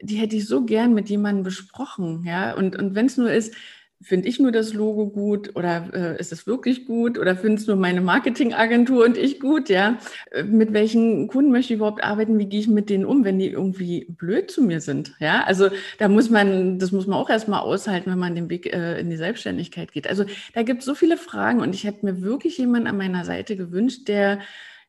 die 0.00 0.16
hätte 0.16 0.36
ich 0.36 0.46
so 0.46 0.64
gern 0.64 0.94
mit 0.94 1.08
jemandem 1.10 1.44
besprochen. 1.44 2.24
Ja, 2.26 2.54
und, 2.54 2.76
und 2.76 2.94
wenn 2.94 3.06
es 3.06 3.16
nur 3.16 3.30
ist, 3.30 3.54
finde 4.00 4.28
ich 4.28 4.38
nur 4.38 4.52
das 4.52 4.74
Logo 4.74 5.08
gut 5.08 5.56
oder 5.56 5.90
äh, 5.94 6.20
ist 6.20 6.32
es 6.32 6.46
wirklich 6.46 6.86
gut 6.86 7.18
oder 7.18 7.36
finde 7.36 7.60
es 7.60 7.66
nur 7.66 7.76
meine 7.76 8.00
Marketingagentur 8.00 9.04
und 9.04 9.16
ich 9.16 9.40
gut, 9.40 9.68
ja? 9.68 9.98
Äh, 10.30 10.42
mit 10.42 10.72
welchen 10.72 11.28
Kunden 11.28 11.50
möchte 11.50 11.72
ich 11.72 11.78
überhaupt 11.78 12.04
arbeiten? 12.04 12.38
Wie 12.38 12.46
gehe 12.46 12.60
ich 12.60 12.68
mit 12.68 12.90
denen 12.90 13.04
um, 13.04 13.24
wenn 13.24 13.38
die 13.38 13.48
irgendwie 13.48 14.06
blöd 14.08 14.50
zu 14.50 14.62
mir 14.62 14.80
sind? 14.80 15.14
Ja, 15.20 15.44
also 15.44 15.70
da 15.98 16.08
muss 16.08 16.30
man, 16.30 16.78
das 16.78 16.92
muss 16.92 17.06
man 17.06 17.18
auch 17.18 17.30
erstmal 17.30 17.60
aushalten, 17.60 18.10
wenn 18.10 18.18
man 18.18 18.34
den 18.34 18.50
Weg 18.50 18.72
äh, 18.72 19.00
in 19.00 19.10
die 19.10 19.16
Selbstständigkeit 19.16 19.92
geht. 19.92 20.08
Also 20.08 20.24
da 20.54 20.62
gibt 20.62 20.80
es 20.80 20.86
so 20.86 20.94
viele 20.94 21.16
Fragen 21.16 21.60
und 21.60 21.74
ich 21.74 21.84
hätte 21.84 22.04
mir 22.04 22.20
wirklich 22.20 22.58
jemanden 22.58 22.88
an 22.88 22.96
meiner 22.96 23.24
Seite 23.24 23.56
gewünscht, 23.56 24.08
der 24.08 24.40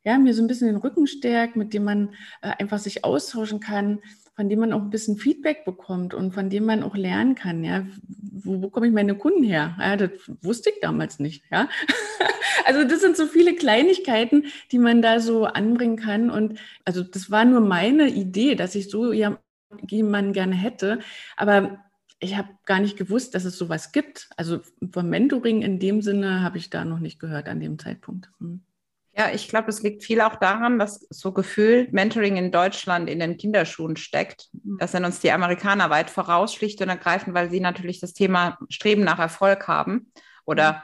ja, 0.04 0.20
mir 0.20 0.34
so 0.34 0.44
ein 0.44 0.48
bisschen 0.48 0.68
den 0.68 0.78
Rücken 0.78 1.08
stärkt, 1.08 1.56
mit 1.56 1.74
dem 1.74 1.84
man 1.84 2.10
äh, 2.42 2.52
einfach 2.60 2.80
sich 2.80 3.04
austauschen 3.04 3.60
kann, 3.60 4.02
von 4.36 4.50
dem 4.50 4.60
man 4.60 4.74
auch 4.74 4.82
ein 4.82 4.90
bisschen 4.90 5.18
Feedback 5.18 5.64
bekommt 5.66 6.14
und 6.14 6.34
von 6.34 6.50
dem 6.50 6.66
man 6.66 6.84
auch 6.84 6.96
lernen 6.96 7.36
kann. 7.36 7.64
Ja, 7.64 7.86
wo 8.44 8.58
bekomme 8.58 8.88
ich 8.88 8.94
meine 8.94 9.16
Kunden 9.16 9.44
her? 9.44 9.76
Ja, 9.80 9.96
das 9.96 10.12
wusste 10.42 10.70
ich 10.70 10.80
damals 10.82 11.20
nicht. 11.20 11.44
Ja, 11.52 11.70
also 12.66 12.84
das 12.84 13.00
sind 13.00 13.16
so 13.16 13.28
viele 13.28 13.56
Kleinigkeiten, 13.56 14.46
die 14.72 14.80
man 14.80 15.02
da 15.02 15.20
so 15.20 15.46
anbringen 15.46 15.96
kann. 15.96 16.30
Und 16.30 16.60
also 16.84 17.02
das 17.02 17.32
war 17.32 17.46
nur 17.46 17.62
meine 17.62 18.10
Idee, 18.10 18.56
dass 18.56 18.76
ich 18.76 18.90
so 18.90 19.14
jemanden 19.14 20.34
gerne 20.34 20.56
hätte. 20.56 21.00
Aber 21.38 21.80
ich 22.20 22.38
habe 22.38 22.50
gar 22.66 22.80
nicht 22.80 22.98
gewusst, 22.98 23.36
dass 23.36 23.46
es 23.46 23.58
sowas 23.58 23.94
gibt. 23.94 24.30
Also 24.36 24.60
vom 24.92 25.10
Mentoring 25.10 25.62
in 25.62 25.80
dem 25.80 26.02
Sinne 26.02 26.42
habe 26.42 26.58
ich 26.58 26.70
da 26.70 26.84
noch 26.84 27.00
nicht 27.00 27.20
gehört 27.20 27.48
an 27.48 27.62
dem 27.62 27.80
Zeitpunkt. 27.80 28.30
Hm. 28.40 28.64
Ja, 29.18 29.32
ich 29.32 29.48
glaube, 29.48 29.70
es 29.70 29.82
liegt 29.82 30.04
viel 30.04 30.20
auch 30.20 30.36
daran, 30.36 30.78
dass 30.78 31.08
so 31.10 31.32
gefühlt 31.32 31.94
Mentoring 31.94 32.36
in 32.36 32.52
Deutschland 32.52 33.10
in 33.10 33.20
den 33.20 33.38
Kinderschuhen 33.38 33.96
steckt. 33.96 34.50
Mhm. 34.52 34.78
Das 34.78 34.92
sind 34.92 35.06
uns 35.06 35.22
die 35.22 35.32
Amerikaner 35.32 35.90
weit 35.90 36.10
voraus, 36.10 36.54
schlicht 36.54 36.82
und 36.82 36.90
ergreifend, 36.90 37.34
weil 37.34 37.50
sie 37.50 37.62
natürlich 37.62 38.02
das 38.02 38.14
Thema 38.14 38.58
Streben 38.70 39.06
nach 39.06 39.20
Erfolg 39.20 39.70
haben 39.70 40.12
oder 40.46 40.74
mhm. 40.74 40.80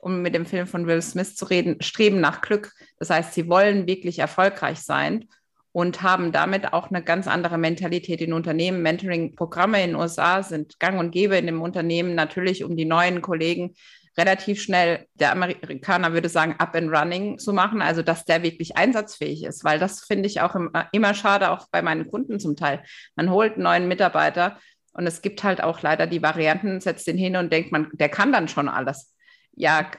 um 0.00 0.22
mit 0.22 0.34
dem 0.34 0.46
Film 0.46 0.66
von 0.66 0.86
Will 0.86 1.02
Smith 1.02 1.36
zu 1.36 1.44
reden, 1.44 1.82
Streben 1.82 2.20
nach 2.20 2.40
Glück. 2.40 2.72
Das 2.98 3.10
heißt, 3.10 3.34
sie 3.34 3.50
wollen 3.50 3.86
wirklich 3.86 4.18
erfolgreich 4.18 4.80
sein 4.80 5.28
und 5.72 6.00
haben 6.00 6.32
damit 6.32 6.72
auch 6.72 6.88
eine 6.88 7.02
ganz 7.02 7.28
andere 7.28 7.58
Mentalität 7.58 8.22
in 8.22 8.32
Unternehmen. 8.32 8.80
Mentoring-Programme 8.80 9.82
in 9.82 9.90
den 9.90 9.96
USA 9.96 10.42
sind 10.42 10.80
gang 10.80 10.98
und 10.98 11.10
gäbe 11.10 11.36
in 11.36 11.46
dem 11.46 11.60
Unternehmen 11.60 12.14
natürlich, 12.14 12.64
um 12.64 12.76
die 12.76 12.86
neuen 12.86 13.20
Kollegen 13.20 13.74
relativ 14.16 14.62
schnell, 14.62 15.06
der 15.14 15.32
Amerikaner 15.32 16.12
würde 16.12 16.28
sagen, 16.28 16.54
up 16.58 16.74
and 16.76 16.90
running 16.90 17.38
zu 17.38 17.52
machen, 17.52 17.82
also 17.82 18.02
dass 18.02 18.24
der 18.24 18.42
wirklich 18.42 18.76
einsatzfähig 18.76 19.44
ist, 19.44 19.64
weil 19.64 19.78
das 19.78 20.04
finde 20.04 20.26
ich 20.26 20.40
auch 20.40 20.54
immer 20.92 21.14
schade, 21.14 21.50
auch 21.50 21.66
bei 21.70 21.82
meinen 21.82 22.08
Kunden 22.08 22.38
zum 22.38 22.56
Teil. 22.56 22.82
Man 23.16 23.30
holt 23.30 23.58
neuen 23.58 23.88
Mitarbeiter 23.88 24.58
und 24.92 25.06
es 25.06 25.22
gibt 25.22 25.42
halt 25.42 25.62
auch 25.62 25.82
leider 25.82 26.06
die 26.06 26.22
Varianten, 26.22 26.80
setzt 26.80 27.06
den 27.06 27.18
hin 27.18 27.36
und 27.36 27.52
denkt 27.52 27.72
man, 27.72 27.88
der 27.92 28.08
kann 28.08 28.32
dann 28.32 28.48
schon 28.48 28.68
alles. 28.68 29.14
Ja, 29.56 29.90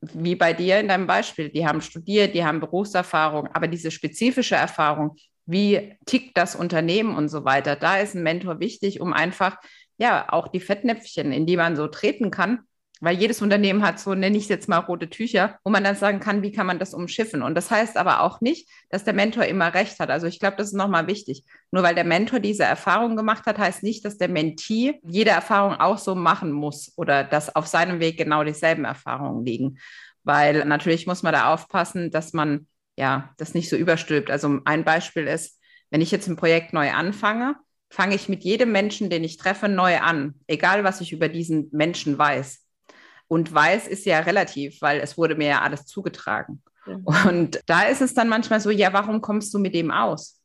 wie 0.00 0.34
bei 0.34 0.52
dir 0.52 0.80
in 0.80 0.88
deinem 0.88 1.06
Beispiel. 1.06 1.50
Die 1.50 1.66
haben 1.66 1.80
studiert, 1.80 2.34
die 2.34 2.44
haben 2.44 2.60
Berufserfahrung, 2.60 3.48
aber 3.52 3.68
diese 3.68 3.90
spezifische 3.90 4.56
Erfahrung, 4.56 5.16
wie 5.46 5.96
tickt 6.06 6.36
das 6.36 6.56
Unternehmen 6.56 7.16
und 7.16 7.28
so 7.28 7.44
weiter, 7.44 7.76
da 7.76 7.98
ist 7.98 8.14
ein 8.14 8.22
Mentor 8.22 8.60
wichtig, 8.60 9.00
um 9.00 9.12
einfach 9.12 9.58
ja 9.98 10.32
auch 10.32 10.48
die 10.48 10.60
Fettnäpfchen, 10.60 11.32
in 11.32 11.46
die 11.46 11.56
man 11.56 11.76
so 11.76 11.86
treten 11.86 12.30
kann, 12.30 12.60
weil 13.00 13.16
jedes 13.16 13.40
Unternehmen 13.40 13.82
hat 13.82 13.98
so, 13.98 14.14
nenne 14.14 14.36
ich 14.36 14.44
es 14.44 14.48
jetzt 14.50 14.68
mal 14.68 14.78
rote 14.78 15.08
Tücher, 15.08 15.58
wo 15.64 15.70
man 15.70 15.82
dann 15.82 15.96
sagen 15.96 16.20
kann, 16.20 16.42
wie 16.42 16.52
kann 16.52 16.66
man 16.66 16.78
das 16.78 16.92
umschiffen. 16.92 17.42
Und 17.42 17.54
das 17.54 17.70
heißt 17.70 17.96
aber 17.96 18.20
auch 18.20 18.42
nicht, 18.42 18.68
dass 18.90 19.04
der 19.04 19.14
Mentor 19.14 19.44
immer 19.46 19.72
recht 19.72 19.98
hat. 19.98 20.10
Also 20.10 20.26
ich 20.26 20.38
glaube, 20.38 20.56
das 20.58 20.68
ist 20.68 20.74
nochmal 20.74 21.06
wichtig. 21.06 21.44
Nur 21.70 21.82
weil 21.82 21.94
der 21.94 22.04
Mentor 22.04 22.40
diese 22.40 22.64
Erfahrung 22.64 23.16
gemacht 23.16 23.46
hat, 23.46 23.58
heißt 23.58 23.82
nicht, 23.82 24.04
dass 24.04 24.18
der 24.18 24.28
Mentee 24.28 25.00
jede 25.02 25.30
Erfahrung 25.30 25.74
auch 25.80 25.98
so 25.98 26.14
machen 26.14 26.52
muss 26.52 26.92
oder 26.96 27.24
dass 27.24 27.54
auf 27.56 27.66
seinem 27.66 28.00
Weg 28.00 28.18
genau 28.18 28.44
dieselben 28.44 28.84
Erfahrungen 28.84 29.46
liegen. 29.46 29.78
Weil 30.22 30.66
natürlich 30.66 31.06
muss 31.06 31.22
man 31.22 31.32
da 31.32 31.54
aufpassen, 31.54 32.10
dass 32.10 32.34
man 32.34 32.66
ja 32.96 33.30
das 33.38 33.54
nicht 33.54 33.70
so 33.70 33.76
überstülpt. 33.76 34.30
Also 34.30 34.60
ein 34.66 34.84
Beispiel 34.84 35.26
ist, 35.26 35.58
wenn 35.90 36.02
ich 36.02 36.10
jetzt 36.10 36.28
ein 36.28 36.36
Projekt 36.36 36.74
neu 36.74 36.90
anfange, 36.92 37.56
fange 37.88 38.14
ich 38.14 38.28
mit 38.28 38.44
jedem 38.44 38.72
Menschen, 38.72 39.10
den 39.10 39.24
ich 39.24 39.38
treffe, 39.38 39.68
neu 39.68 39.98
an, 39.98 40.34
egal 40.46 40.84
was 40.84 41.00
ich 41.00 41.12
über 41.12 41.28
diesen 41.28 41.68
Menschen 41.72 42.18
weiß. 42.18 42.64
Und 43.30 43.54
weiß 43.54 43.86
ist 43.86 44.06
ja 44.06 44.18
relativ, 44.18 44.82
weil 44.82 44.98
es 44.98 45.16
wurde 45.16 45.36
mir 45.36 45.46
ja 45.46 45.60
alles 45.60 45.86
zugetragen. 45.86 46.64
Ja. 46.84 46.98
Und 47.28 47.60
da 47.66 47.82
ist 47.82 48.00
es 48.00 48.12
dann 48.12 48.28
manchmal 48.28 48.60
so, 48.60 48.70
ja, 48.70 48.92
warum 48.92 49.20
kommst 49.20 49.54
du 49.54 49.60
mit 49.60 49.72
dem 49.72 49.92
aus? 49.92 50.40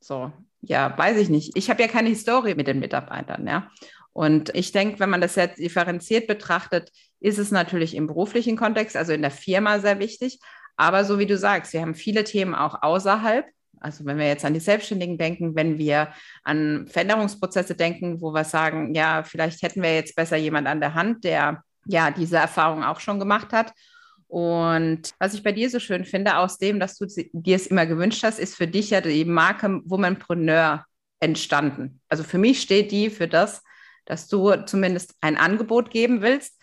So, 0.00 0.32
ja, 0.60 0.98
weiß 0.98 1.18
ich 1.18 1.28
nicht. 1.28 1.56
Ich 1.56 1.70
habe 1.70 1.80
ja 1.80 1.86
keine 1.86 2.08
Historie 2.08 2.56
mit 2.56 2.66
den 2.66 2.80
Mitarbeitern, 2.80 3.46
ja. 3.46 3.70
Und 4.12 4.52
ich 4.56 4.72
denke, 4.72 4.98
wenn 4.98 5.08
man 5.08 5.20
das 5.20 5.36
jetzt 5.36 5.60
differenziert 5.60 6.26
betrachtet, 6.26 6.90
ist 7.20 7.38
es 7.38 7.52
natürlich 7.52 7.94
im 7.94 8.08
beruflichen 8.08 8.56
Kontext, 8.56 8.96
also 8.96 9.12
in 9.12 9.22
der 9.22 9.30
Firma 9.30 9.78
sehr 9.78 10.00
wichtig. 10.00 10.40
Aber 10.76 11.04
so 11.04 11.20
wie 11.20 11.26
du 11.26 11.38
sagst, 11.38 11.72
wir 11.74 11.80
haben 11.80 11.94
viele 11.94 12.24
Themen 12.24 12.56
auch 12.56 12.82
außerhalb. 12.82 13.46
Also 13.78 14.04
wenn 14.04 14.18
wir 14.18 14.26
jetzt 14.26 14.44
an 14.44 14.54
die 14.54 14.58
Selbstständigen 14.58 15.16
denken, 15.16 15.54
wenn 15.54 15.78
wir 15.78 16.12
an 16.42 16.88
Veränderungsprozesse 16.88 17.76
denken, 17.76 18.20
wo 18.20 18.32
wir 18.32 18.42
sagen, 18.42 18.94
ja, 18.94 19.22
vielleicht 19.22 19.62
hätten 19.62 19.80
wir 19.80 19.94
jetzt 19.94 20.16
besser 20.16 20.36
jemand 20.36 20.66
an 20.66 20.80
der 20.80 20.94
Hand, 20.94 21.22
der 21.22 21.62
ja 21.86 22.10
diese 22.10 22.36
Erfahrung 22.36 22.84
auch 22.84 23.00
schon 23.00 23.18
gemacht 23.18 23.52
hat. 23.52 23.72
Und 24.28 25.12
was 25.18 25.34
ich 25.34 25.42
bei 25.42 25.52
dir 25.52 25.68
so 25.70 25.80
schön 25.80 26.04
finde, 26.04 26.36
aus 26.36 26.58
dem, 26.58 26.78
dass 26.78 26.96
du 26.96 27.06
dir 27.32 27.56
es 27.56 27.66
immer 27.66 27.86
gewünscht 27.86 28.22
hast, 28.22 28.38
ist 28.38 28.54
für 28.54 28.68
dich 28.68 28.90
ja 28.90 29.00
die 29.00 29.24
Marke 29.24 29.80
Womanpreneur 29.84 30.84
entstanden. 31.18 32.00
Also 32.08 32.22
für 32.22 32.38
mich 32.38 32.60
steht 32.60 32.92
die 32.92 33.10
für 33.10 33.26
das, 33.26 33.62
dass 34.06 34.28
du 34.28 34.54
zumindest 34.66 35.14
ein 35.20 35.36
Angebot 35.36 35.90
geben 35.90 36.22
willst, 36.22 36.60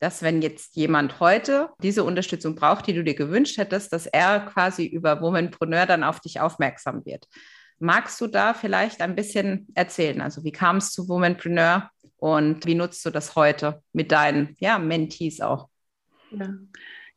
dass 0.00 0.22
wenn 0.22 0.40
jetzt 0.40 0.76
jemand 0.76 1.20
heute 1.20 1.68
diese 1.82 2.04
Unterstützung 2.04 2.54
braucht, 2.54 2.86
die 2.86 2.94
du 2.94 3.04
dir 3.04 3.14
gewünscht 3.14 3.58
hättest, 3.58 3.92
dass 3.92 4.06
er 4.06 4.40
quasi 4.40 4.86
über 4.86 5.20
Womanpreneur 5.20 5.84
dann 5.86 6.02
auf 6.02 6.20
dich 6.20 6.40
aufmerksam 6.40 7.04
wird. 7.04 7.26
Magst 7.78 8.20
du 8.20 8.26
da 8.26 8.54
vielleicht 8.54 9.02
ein 9.02 9.14
bisschen 9.14 9.68
erzählen? 9.74 10.20
Also 10.20 10.42
wie 10.42 10.52
kam 10.52 10.78
es 10.78 10.90
zu 10.90 11.08
Womanpreneur 11.08 11.90
und 12.20 12.66
wie 12.66 12.74
nutzt 12.74 13.04
du 13.04 13.10
das 13.10 13.34
heute 13.34 13.82
mit 13.92 14.12
deinen 14.12 14.56
ja, 14.60 14.78
Mentees 14.78 15.40
auch? 15.40 15.68
Ja. 16.30 16.54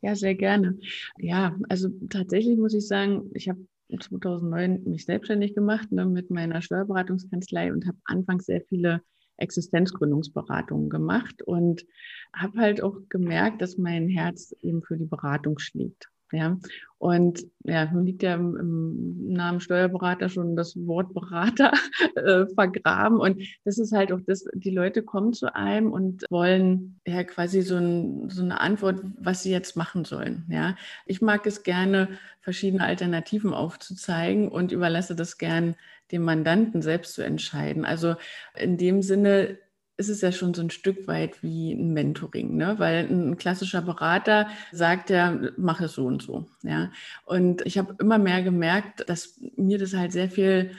ja, 0.02 0.16
sehr 0.16 0.36
gerne. 0.36 0.80
Ja, 1.18 1.56
also 1.70 1.90
tatsächlich 2.10 2.58
muss 2.58 2.74
ich 2.74 2.88
sagen, 2.88 3.30
ich 3.34 3.50
habe 3.50 3.60
2009 3.90 4.84
mich 4.86 5.06
selbstständig 5.06 5.54
gemacht 5.54 5.92
ne, 5.92 6.06
mit 6.06 6.32
meiner 6.32 6.62
Steuerberatungskanzlei 6.62 7.72
und 7.72 7.86
habe 7.86 7.98
anfangs 8.06 8.46
sehr 8.46 8.62
viele 8.62 9.02
Existenzgründungsberatungen 9.38 10.90
gemacht 10.90 11.42
und 11.44 11.86
habe 12.34 12.60
halt 12.60 12.82
auch 12.82 12.98
gemerkt, 13.10 13.62
dass 13.62 13.78
mein 13.78 14.08
Herz 14.08 14.56
eben 14.62 14.84
für 14.84 14.98
die 14.98 15.06
Beratung 15.06 15.60
schlägt. 15.60 16.08
Ja, 16.32 16.58
und 16.98 17.46
ja, 17.66 17.92
nun 17.92 18.06
liegt 18.06 18.24
ja 18.24 18.36
im, 18.36 18.56
im, 18.56 19.34
Namen 19.34 19.60
Steuerberater 19.60 20.30
schon 20.30 20.56
das 20.56 20.76
Wort 20.88 21.14
Berater 21.14 21.74
äh, 22.16 22.46
vergraben. 22.56 23.20
Und 23.20 23.44
das 23.66 23.78
ist 23.78 23.92
halt 23.92 24.14
auch 24.14 24.22
das, 24.26 24.46
die 24.54 24.72
Leute 24.72 25.04
kommen 25.04 25.34
zu 25.34 25.54
einem 25.54 25.92
und 25.92 26.24
wollen 26.30 27.02
ja 27.06 27.24
quasi 27.26 27.62
so, 27.62 27.76
ein, 27.76 28.30
so 28.30 28.42
eine 28.42 28.62
Antwort, 28.62 29.02
was 29.20 29.44
sie 29.44 29.52
jetzt 29.52 29.76
machen 29.76 30.06
sollen. 30.06 30.46
Ja, 30.50 30.76
ich 31.06 31.22
mag 31.22 31.46
es 31.46 31.64
gerne, 31.64 32.08
verschiedene 32.40 32.84
Alternativen 32.86 33.54
aufzuzeigen 33.54 34.48
und 34.48 34.72
überlasse 34.72 35.16
das 35.16 35.38
gern 35.38 35.76
dem 36.14 36.24
Mandanten 36.24 36.82
selbst 36.82 37.16
zu 37.16 37.22
entscheiden. 37.22 37.84
Also 37.84 38.16
in 38.56 38.78
dem 38.78 39.02
Sinne 39.02 39.58
ist 39.98 40.10
es 40.10 40.22
ja 40.22 40.32
schon 40.32 40.54
so 40.54 40.62
ein 40.62 40.70
Stück 40.70 41.08
weit 41.08 41.44
wie 41.44 41.74
ein 41.74 41.94
Mentoring, 41.94 42.56
ne? 42.56 42.76
weil 42.80 43.08
ein 43.10 43.38
klassischer 43.38 43.82
Berater 43.82 44.48
sagt 44.72 45.10
ja, 45.10 45.40
mach 45.58 45.82
es 45.82 45.94
so 45.94 46.06
und 46.06 46.22
so. 46.22 46.48
Ja? 46.64 46.92
Und 47.26 47.66
ich 47.66 47.78
habe 47.78 47.96
immer 48.00 48.18
mehr 48.18 48.42
gemerkt, 48.42 49.08
dass 49.08 49.40
mir 49.56 49.78
das 49.78 49.94
halt 49.94 50.12
sehr 50.12 50.30
viel 50.30 50.72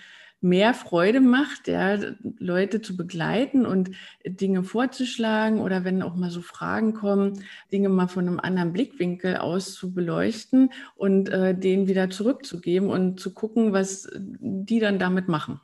mehr 0.45 0.75
Freude 0.75 1.21
macht, 1.23 1.69
ja, 1.69 1.99
Leute 2.39 2.83
zu 2.83 2.99
begleiten 2.99 3.65
und 3.65 3.93
Dinge 4.27 4.63
vorzuschlagen 4.63 5.59
oder 5.59 5.85
wenn 5.85 6.03
auch 6.03 6.17
mal 6.17 6.29
so 6.29 6.43
Fragen 6.43 6.93
kommen, 6.93 7.43
Dinge 7.73 7.89
mal 7.89 8.09
von 8.09 8.29
einem 8.29 8.41
anderen 8.41 8.75
Blickwinkel 8.75 9.39
aus 9.39 9.73
zu 9.73 9.95
beleuchten 9.95 10.71
und 10.97 11.31
äh, 11.31 11.59
denen 11.59 11.89
wieder 11.89 12.11
zurückzugeben 12.11 12.91
und 12.91 13.19
zu 13.21 13.33
gucken, 13.33 13.73
was 13.73 14.07
die 14.19 14.81
dann 14.81 14.99
damit 14.99 15.29
machen. 15.29 15.63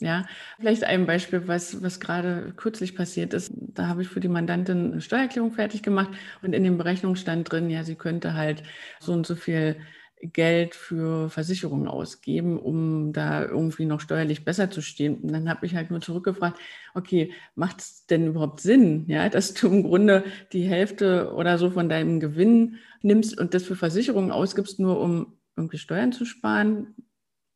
Ja, 0.00 0.26
vielleicht 0.60 0.84
ein 0.84 1.06
Beispiel, 1.06 1.48
was, 1.48 1.82
was 1.82 1.98
gerade 1.98 2.52
kürzlich 2.56 2.94
passiert 2.94 3.34
ist. 3.34 3.50
Da 3.56 3.88
habe 3.88 4.02
ich 4.02 4.08
für 4.08 4.20
die 4.20 4.28
Mandantin 4.28 4.92
eine 4.92 5.00
Steuererklärung 5.00 5.50
fertig 5.52 5.82
gemacht 5.82 6.10
und 6.40 6.52
in 6.52 6.62
dem 6.62 6.78
Berechnung 6.78 7.16
stand 7.16 7.50
drin, 7.50 7.68
ja, 7.68 7.82
sie 7.82 7.96
könnte 7.96 8.34
halt 8.34 8.62
so 9.00 9.12
und 9.12 9.26
so 9.26 9.34
viel 9.34 9.76
Geld 10.22 10.74
für 10.76 11.30
Versicherungen 11.30 11.88
ausgeben, 11.88 12.58
um 12.60 13.12
da 13.12 13.42
irgendwie 13.44 13.86
noch 13.86 14.00
steuerlich 14.00 14.44
besser 14.44 14.70
zu 14.70 14.82
stehen. 14.82 15.16
Und 15.18 15.32
dann 15.32 15.48
habe 15.48 15.66
ich 15.66 15.74
halt 15.74 15.90
nur 15.90 16.00
zurückgefragt, 16.00 16.58
okay, 16.94 17.32
macht 17.56 17.80
es 17.80 18.06
denn 18.06 18.26
überhaupt 18.28 18.60
Sinn, 18.60 19.04
ja, 19.08 19.28
dass 19.28 19.54
du 19.54 19.66
im 19.68 19.82
Grunde 19.82 20.24
die 20.52 20.64
Hälfte 20.68 21.32
oder 21.34 21.58
so 21.58 21.70
von 21.70 21.88
deinem 21.88 22.20
Gewinn 22.20 22.76
nimmst 23.02 23.36
und 23.38 23.52
das 23.54 23.64
für 23.64 23.76
Versicherungen 23.76 24.30
ausgibst, 24.30 24.78
nur 24.78 25.00
um 25.00 25.38
irgendwie 25.56 25.78
Steuern 25.78 26.12
zu 26.12 26.24
sparen? 26.24 26.94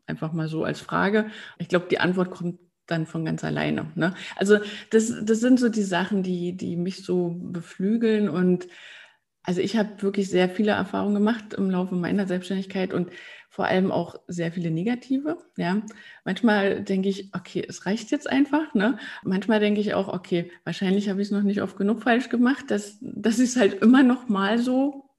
Einfach 0.06 0.32
mal 0.32 0.48
so 0.48 0.64
als 0.64 0.80
Frage. 0.80 1.26
Ich 1.58 1.68
glaube, 1.68 1.86
die 1.90 2.00
Antwort 2.00 2.30
kommt 2.30 2.58
dann 2.86 3.06
von 3.06 3.24
ganz 3.24 3.44
alleine. 3.44 3.90
Ne? 3.94 4.14
Also 4.36 4.58
das, 4.90 5.12
das 5.22 5.40
sind 5.40 5.58
so 5.58 5.68
die 5.68 5.82
Sachen, 5.82 6.22
die, 6.22 6.56
die 6.56 6.76
mich 6.76 7.04
so 7.04 7.36
beflügeln. 7.38 8.28
Und 8.28 8.68
also 9.42 9.60
ich 9.60 9.76
habe 9.76 10.02
wirklich 10.02 10.28
sehr 10.28 10.48
viele 10.48 10.72
Erfahrungen 10.72 11.14
gemacht 11.14 11.54
im 11.54 11.70
Laufe 11.70 11.94
meiner 11.94 12.26
Selbstständigkeit 12.26 12.92
und 12.92 13.10
vor 13.48 13.66
allem 13.66 13.90
auch 13.90 14.16
sehr 14.28 14.50
viele 14.50 14.70
negative. 14.70 15.36
Ja, 15.56 15.82
manchmal 16.24 16.82
denke 16.82 17.08
ich, 17.08 17.30
okay, 17.34 17.64
es 17.66 17.84
reicht 17.86 18.10
jetzt 18.10 18.28
einfach. 18.28 18.72
Ne? 18.74 18.98
Manchmal 19.24 19.60
denke 19.60 19.80
ich 19.80 19.94
auch, 19.94 20.08
okay, 20.08 20.50
wahrscheinlich 20.64 21.08
habe 21.08 21.20
ich 21.20 21.28
es 21.28 21.32
noch 21.32 21.42
nicht 21.42 21.60
oft 21.60 21.76
genug 21.76 22.02
falsch 22.02 22.28
gemacht, 22.28 22.70
dass, 22.70 22.98
dass 23.00 23.38
ich 23.38 23.50
es 23.50 23.56
halt 23.56 23.82
immer 23.82 24.02
noch 24.02 24.28
mal 24.28 24.58
so 24.58 25.10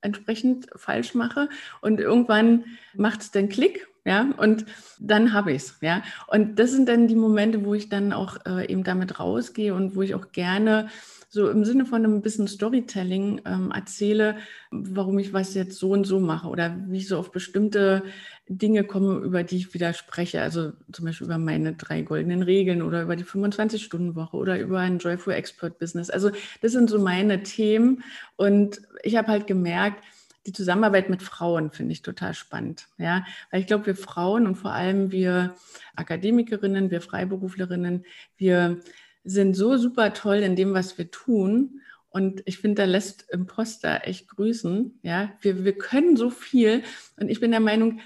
entsprechend 0.00 0.68
falsch 0.76 1.14
mache. 1.14 1.48
Und 1.80 2.00
irgendwann 2.00 2.64
macht 2.94 3.20
es 3.20 3.30
den 3.30 3.48
Klick 3.48 3.86
ja, 4.04 4.30
und 4.36 4.66
dann 5.00 5.32
habe 5.32 5.52
ich 5.52 5.62
es, 5.62 5.78
ja. 5.80 6.02
Und 6.26 6.58
das 6.58 6.72
sind 6.72 6.88
dann 6.88 7.08
die 7.08 7.14
Momente, 7.14 7.64
wo 7.64 7.74
ich 7.74 7.88
dann 7.88 8.12
auch 8.12 8.36
äh, 8.46 8.70
eben 8.70 8.84
damit 8.84 9.18
rausgehe 9.18 9.74
und 9.74 9.96
wo 9.96 10.02
ich 10.02 10.14
auch 10.14 10.30
gerne 10.32 10.88
so 11.34 11.50
im 11.50 11.64
Sinne 11.64 11.84
von 11.84 12.04
einem 12.04 12.22
bisschen 12.22 12.46
Storytelling 12.46 13.40
ähm, 13.44 13.72
erzähle, 13.74 14.36
warum 14.70 15.18
ich 15.18 15.32
was 15.32 15.54
jetzt 15.54 15.78
so 15.78 15.90
und 15.90 16.04
so 16.04 16.20
mache 16.20 16.46
oder 16.46 16.76
wie 16.86 16.98
ich 16.98 17.08
so 17.08 17.18
auf 17.18 17.32
bestimmte 17.32 18.04
Dinge 18.48 18.84
komme, 18.84 19.18
über 19.18 19.42
die 19.42 19.56
ich 19.56 19.74
wieder 19.74 19.94
spreche. 19.94 20.42
Also 20.42 20.72
zum 20.92 21.06
Beispiel 21.06 21.26
über 21.26 21.38
meine 21.38 21.72
drei 21.72 22.02
goldenen 22.02 22.42
Regeln 22.42 22.82
oder 22.82 23.02
über 23.02 23.16
die 23.16 23.24
25-Stunden-Woche 23.24 24.36
oder 24.36 24.60
über 24.60 24.78
ein 24.78 24.98
Joyful 24.98 25.32
Expert 25.32 25.78
Business. 25.80 26.08
Also 26.08 26.30
das 26.62 26.70
sind 26.70 26.88
so 26.88 27.00
meine 27.00 27.42
Themen. 27.42 28.04
Und 28.36 28.82
ich 29.02 29.16
habe 29.16 29.28
halt 29.28 29.48
gemerkt, 29.48 30.04
die 30.46 30.52
Zusammenarbeit 30.52 31.08
mit 31.10 31.22
Frauen 31.22 31.70
finde 31.70 31.92
ich 31.92 32.02
total 32.02 32.34
spannend. 32.34 32.88
Ja, 32.98 33.24
weil 33.50 33.60
ich 33.60 33.66
glaube, 33.66 33.86
wir 33.86 33.96
Frauen 33.96 34.46
und 34.46 34.56
vor 34.56 34.72
allem 34.72 35.10
wir 35.10 35.54
Akademikerinnen, 35.96 36.90
wir 36.90 37.00
Freiberuflerinnen, 37.00 38.04
wir 38.36 38.80
sind 39.24 39.54
so 39.54 39.76
super 39.76 40.12
toll 40.12 40.36
in 40.36 40.56
dem, 40.56 40.74
was 40.74 40.98
wir 40.98 41.10
tun. 41.10 41.80
Und 42.10 42.42
ich 42.44 42.58
finde, 42.58 42.82
da 42.82 42.84
lässt 42.84 43.28
Imposter 43.30 44.06
echt 44.06 44.28
grüßen. 44.28 45.00
Ja, 45.02 45.32
wir, 45.40 45.64
wir 45.64 45.76
können 45.76 46.16
so 46.16 46.30
viel. 46.30 46.82
Und 47.16 47.28
ich 47.28 47.40
bin 47.40 47.50
der 47.50 47.60
Meinung, 47.60 48.00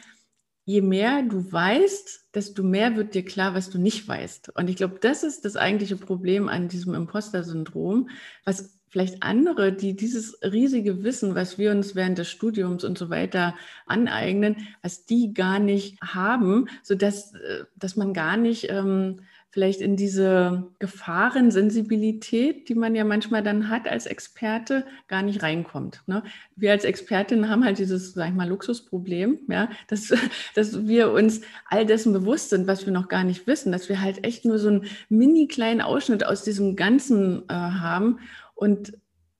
je 0.64 0.80
mehr 0.80 1.22
du 1.22 1.50
weißt, 1.50 2.28
desto 2.34 2.62
mehr 2.62 2.96
wird 2.96 3.14
dir 3.14 3.24
klar, 3.24 3.54
was 3.54 3.68
du 3.68 3.78
nicht 3.78 4.06
weißt. 4.06 4.50
Und 4.56 4.68
ich 4.68 4.76
glaube, 4.76 4.98
das 5.00 5.24
ist 5.24 5.44
das 5.44 5.56
eigentliche 5.56 5.96
Problem 5.96 6.48
an 6.48 6.68
diesem 6.68 6.94
Imposter-Syndrom, 6.94 8.10
was 8.44 8.77
vielleicht 8.88 9.22
andere, 9.22 9.72
die 9.72 9.94
dieses 9.94 10.38
riesige 10.42 11.04
Wissen, 11.04 11.34
was 11.34 11.58
wir 11.58 11.70
uns 11.70 11.94
während 11.94 12.18
des 12.18 12.28
Studiums 12.28 12.84
und 12.84 12.98
so 12.98 13.10
weiter 13.10 13.54
aneignen, 13.86 14.68
was 14.82 15.04
die 15.06 15.34
gar 15.34 15.58
nicht 15.58 16.00
haben, 16.02 16.68
sodass 16.82 17.34
äh, 17.34 17.64
dass 17.76 17.96
man 17.96 18.14
gar 18.14 18.36
nicht 18.36 18.70
ähm, 18.70 19.20
vielleicht 19.50 19.80
in 19.80 19.96
diese 19.96 20.70
Gefahrensensibilität, 20.78 22.68
die 22.68 22.74
man 22.74 22.94
ja 22.94 23.04
manchmal 23.04 23.42
dann 23.42 23.70
hat 23.70 23.88
als 23.88 24.06
Experte, 24.06 24.84
gar 25.08 25.22
nicht 25.22 25.42
reinkommt. 25.42 26.02
Ne? 26.06 26.22
Wir 26.54 26.72
als 26.72 26.84
Expertin 26.84 27.48
haben 27.48 27.64
halt 27.64 27.78
dieses, 27.78 28.12
sag 28.12 28.28
ich 28.28 28.34
mal, 28.34 28.48
Luxusproblem, 28.48 29.38
ja, 29.48 29.70
dass, 29.88 30.12
dass 30.54 30.86
wir 30.86 31.12
uns 31.12 31.40
all 31.66 31.86
dessen 31.86 32.12
bewusst 32.12 32.50
sind, 32.50 32.66
was 32.66 32.84
wir 32.84 32.92
noch 32.92 33.08
gar 33.08 33.24
nicht 33.24 33.46
wissen, 33.46 33.72
dass 33.72 33.88
wir 33.88 34.02
halt 34.02 34.24
echt 34.24 34.44
nur 34.44 34.58
so 34.58 34.68
einen 34.68 34.84
mini 35.08 35.48
kleinen 35.48 35.80
Ausschnitt 35.80 36.26
aus 36.26 36.44
diesem 36.44 36.76
Ganzen 36.76 37.42
äh, 37.48 37.54
haben 37.54 38.20
und 38.58 38.92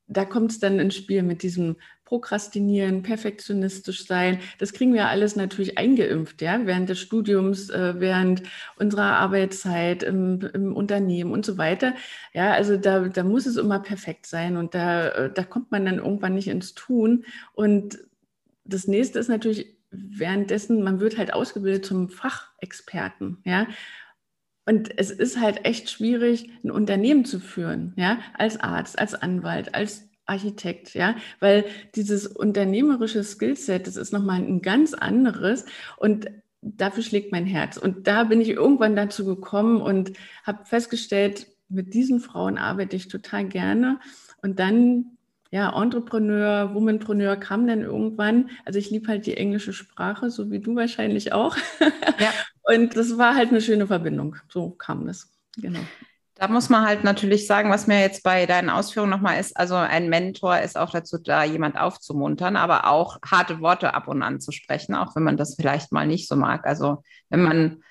da 0.06 0.25
kommt 0.25 0.52
es 0.52 0.58
dann 0.58 0.78
ins 0.78 0.94
Spiel 0.94 1.22
mit 1.22 1.42
diesem 1.42 1.76
Prokrastinieren, 2.04 3.02
perfektionistisch 3.02 4.06
sein. 4.06 4.38
Das 4.58 4.72
kriegen 4.72 4.94
wir 4.94 5.08
alles 5.08 5.37
natürlich 5.37 5.76
eingeimpft, 5.76 6.40
ja, 6.40 6.64
während 6.64 6.88
des 6.88 7.00
Studiums, 7.00 7.68
äh, 7.68 7.94
während 7.98 8.44
unserer 8.76 9.18
Arbeitszeit 9.18 10.02
im, 10.04 10.40
im, 10.54 10.75
Unternehmen 10.75 11.32
und 11.32 11.44
so 11.44 11.58
weiter. 11.58 11.94
Ja, 12.32 12.52
also 12.52 12.78
da, 12.78 13.08
da 13.08 13.25
muss 13.25 13.44
es 13.44 13.56
immer 13.56 13.80
perfekt 13.80 14.26
sein 14.26 14.56
und 14.56 14.75
da, 14.75 15.08
äh, 15.08 15.32
da 15.32 15.42
kommt 15.42 15.70
man 15.72 15.84
dann 15.84 15.98
irgendwann 15.98 16.34
nicht 16.34 16.48
ins 16.48 16.75
Tun. 16.75 17.26
Und 17.52 17.98
das 18.64 18.87
nächste 18.87 19.18
ist 19.18 19.28
natürlich 19.28 19.76
währenddessen, 19.90 20.82
man 20.82 21.00
wird 21.00 21.18
halt 21.18 21.34
ausgebildet 21.34 21.84
zum 21.84 22.08
Fachexperten, 22.08 23.38
ja. 23.44 23.66
Und 24.68 24.90
es 24.98 25.10
ist 25.10 25.40
halt 25.40 25.64
echt 25.64 25.88
schwierig, 25.88 26.50
ein 26.62 26.70
Unternehmen 26.70 27.25
zu 27.25 27.40
führen, 27.40 27.94
ja, 27.96 28.18
als 28.34 28.60
Arzt, 28.60 28.98
als 28.98 29.14
Anwalt, 29.14 29.75
als 29.75 30.06
Architekt, 30.26 30.92
ja, 30.92 31.16
weil 31.40 31.64
dieses 31.94 32.26
unternehmerische 32.26 33.25
Skillset, 33.25 33.87
das 33.87 33.96
ist 33.96 34.12
nochmal 34.12 34.42
ein 34.42 34.60
ganz 34.60 34.92
anderes 34.92 35.64
und 35.96 36.26
dafür 36.60 37.02
schlägt 37.02 37.32
mein 37.32 37.46
Herz. 37.46 37.78
Und 37.78 38.06
da 38.08 38.25
bin 38.25 38.42
ich 38.42 38.50
irgendwann 38.50 38.94
dazu 38.94 39.25
gekommen 39.25 39.80
und 39.80 40.12
habe 40.44 40.66
festgestellt, 40.66 41.46
mit 41.70 41.94
diesen 41.94 42.20
Frauen 42.20 42.58
arbeite 42.58 42.94
ich 42.94 43.08
total 43.08 43.46
gerne. 43.46 44.00
Und 44.42 44.58
dann, 44.58 45.16
ja, 45.50 45.75
Entrepreneur, 45.80 46.75
Womanpreneur 46.75 47.37
kam 47.37 47.66
dann 47.66 47.80
irgendwann. 47.80 48.50
Also 48.66 48.78
ich 48.78 48.90
liebe 48.90 49.08
halt 49.08 49.25
die 49.25 49.38
englische 49.38 49.72
Sprache, 49.72 50.28
so 50.28 50.50
wie 50.50 50.60
du 50.60 50.76
wahrscheinlich 50.76 51.32
auch. 51.32 51.56
Ja. 52.18 52.32
Und 52.68 52.96
das 52.96 53.16
war 53.16 53.34
halt 53.34 53.48
eine 53.48 53.62
schöne 53.62 53.87
Verbindung. 53.87 54.37
So 54.48 54.70
kam 54.70 55.06
das. 55.06 55.30
Genau. 55.56 55.80
Da 56.34 56.48
muss 56.48 56.68
man 56.68 56.87
halt 56.87 57.02
natürlich 57.02 57.46
sagen, 57.46 57.70
was 57.70 57.87
mir 57.87 58.00
jetzt 58.00 58.22
bei 58.22 58.46
deinen 58.46 58.70
Ausführungen 58.70 59.10
nochmal 59.10 59.40
ist, 59.40 59.56
also 59.56 59.75
ein 59.75 60.08
Mentor 60.08 60.58
ist 60.58 60.76
auch 60.76 60.90
dazu 60.90 61.18
da, 61.18 61.42
jemand 61.42 61.76
aufzumuntern, 61.80 62.56
aber 62.56 62.87
auch 62.87 63.18
harte 63.28 63.60
Worte 63.60 63.94
ab 63.94 64.06
und 64.06 64.22
an 64.22 64.40
zu 64.40 64.52
sprechen, 64.52 64.94
auch 64.94 65.16
wenn 65.16 65.25
man 65.25 65.37
das 65.37 65.56
vielleicht 65.56 65.90
mal 65.90 66.06
nicht 66.06 66.28
so 66.28 66.37
mag. 66.37 66.64
Also 66.66 67.02
wenn 67.30 67.42
man, 67.42 67.82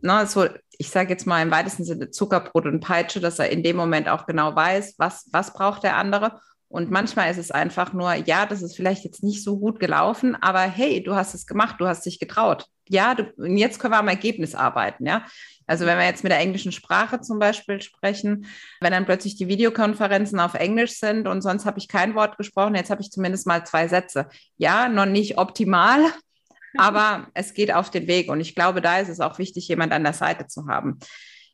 ne, 0.00 0.26
so, 0.26 0.46
ich 0.76 0.90
sage 0.90 1.10
jetzt 1.10 1.26
mal 1.26 1.42
im 1.42 1.52
weitesten 1.52 1.84
Sinne 1.84 2.10
Zuckerbrot 2.10 2.66
und 2.66 2.80
Peitsche, 2.80 3.20
dass 3.20 3.38
er 3.38 3.50
in 3.50 3.62
dem 3.62 3.76
Moment 3.76 4.08
auch 4.08 4.26
genau 4.26 4.56
weiß, 4.56 4.94
was, 4.98 5.28
was 5.30 5.52
braucht 5.52 5.84
der 5.84 5.96
andere. 5.96 6.40
Und 6.74 6.90
manchmal 6.90 7.30
ist 7.30 7.38
es 7.38 7.52
einfach 7.52 7.92
nur, 7.92 8.12
ja, 8.14 8.46
das 8.46 8.60
ist 8.60 8.74
vielleicht 8.74 9.04
jetzt 9.04 9.22
nicht 9.22 9.44
so 9.44 9.60
gut 9.60 9.78
gelaufen, 9.78 10.36
aber 10.40 10.62
hey, 10.62 11.00
du 11.04 11.14
hast 11.14 11.32
es 11.32 11.46
gemacht, 11.46 11.76
du 11.78 11.86
hast 11.86 12.04
dich 12.04 12.18
getraut. 12.18 12.66
Ja, 12.88 13.14
du, 13.14 13.32
jetzt 13.44 13.78
können 13.78 13.94
wir 13.94 14.00
am 14.00 14.08
Ergebnis 14.08 14.56
arbeiten, 14.56 15.06
ja. 15.06 15.24
Also 15.68 15.86
wenn 15.86 15.98
wir 15.98 16.04
jetzt 16.04 16.24
mit 16.24 16.32
der 16.32 16.40
englischen 16.40 16.72
Sprache 16.72 17.20
zum 17.20 17.38
Beispiel 17.38 17.80
sprechen, 17.80 18.46
wenn 18.80 18.90
dann 18.90 19.06
plötzlich 19.06 19.36
die 19.36 19.46
Videokonferenzen 19.46 20.40
auf 20.40 20.54
Englisch 20.54 20.98
sind 20.98 21.28
und 21.28 21.42
sonst 21.42 21.64
habe 21.64 21.78
ich 21.78 21.86
kein 21.86 22.16
Wort 22.16 22.38
gesprochen, 22.38 22.74
jetzt 22.74 22.90
habe 22.90 23.02
ich 23.02 23.12
zumindest 23.12 23.46
mal 23.46 23.64
zwei 23.64 23.86
Sätze. 23.86 24.26
Ja, 24.56 24.88
noch 24.88 25.06
nicht 25.06 25.38
optimal, 25.38 26.00
aber 26.76 27.28
es 27.34 27.54
geht 27.54 27.72
auf 27.72 27.88
den 27.88 28.08
Weg 28.08 28.28
und 28.28 28.40
ich 28.40 28.56
glaube, 28.56 28.80
da 28.80 28.98
ist 28.98 29.10
es 29.10 29.20
auch 29.20 29.38
wichtig, 29.38 29.68
jemand 29.68 29.92
an 29.92 30.02
der 30.02 30.12
Seite 30.12 30.48
zu 30.48 30.66
haben. 30.66 30.98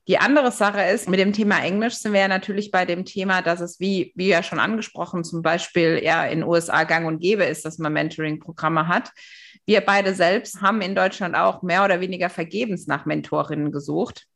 Die 0.08 0.18
andere 0.18 0.50
Sache 0.50 0.82
ist, 0.82 1.08
mit 1.08 1.20
dem 1.20 1.32
Thema 1.32 1.62
Englisch 1.62 1.94
sind 1.94 2.12
wir 2.12 2.20
ja 2.20 2.28
natürlich 2.28 2.70
bei 2.70 2.84
dem 2.84 3.04
Thema, 3.04 3.42
dass 3.42 3.60
es, 3.60 3.80
wie, 3.80 4.12
wie 4.16 4.28
ja 4.28 4.42
schon 4.42 4.58
angesprochen, 4.58 5.24
zum 5.24 5.42
Beispiel 5.42 6.00
ja 6.02 6.24
in 6.24 6.40
den 6.40 6.48
USA 6.48 6.84
gang 6.84 7.06
und 7.06 7.20
gäbe 7.20 7.44
ist, 7.44 7.64
dass 7.64 7.78
man 7.78 7.92
Mentoring-Programme 7.92 8.88
hat. 8.88 9.12
Wir 9.66 9.82
beide 9.82 10.14
selbst 10.14 10.62
haben 10.62 10.80
in 10.80 10.94
Deutschland 10.94 11.36
auch 11.36 11.62
mehr 11.62 11.84
oder 11.84 12.00
weniger 12.00 12.30
vergebens 12.30 12.86
nach 12.86 13.06
Mentorinnen 13.06 13.70
gesucht, 13.70 14.26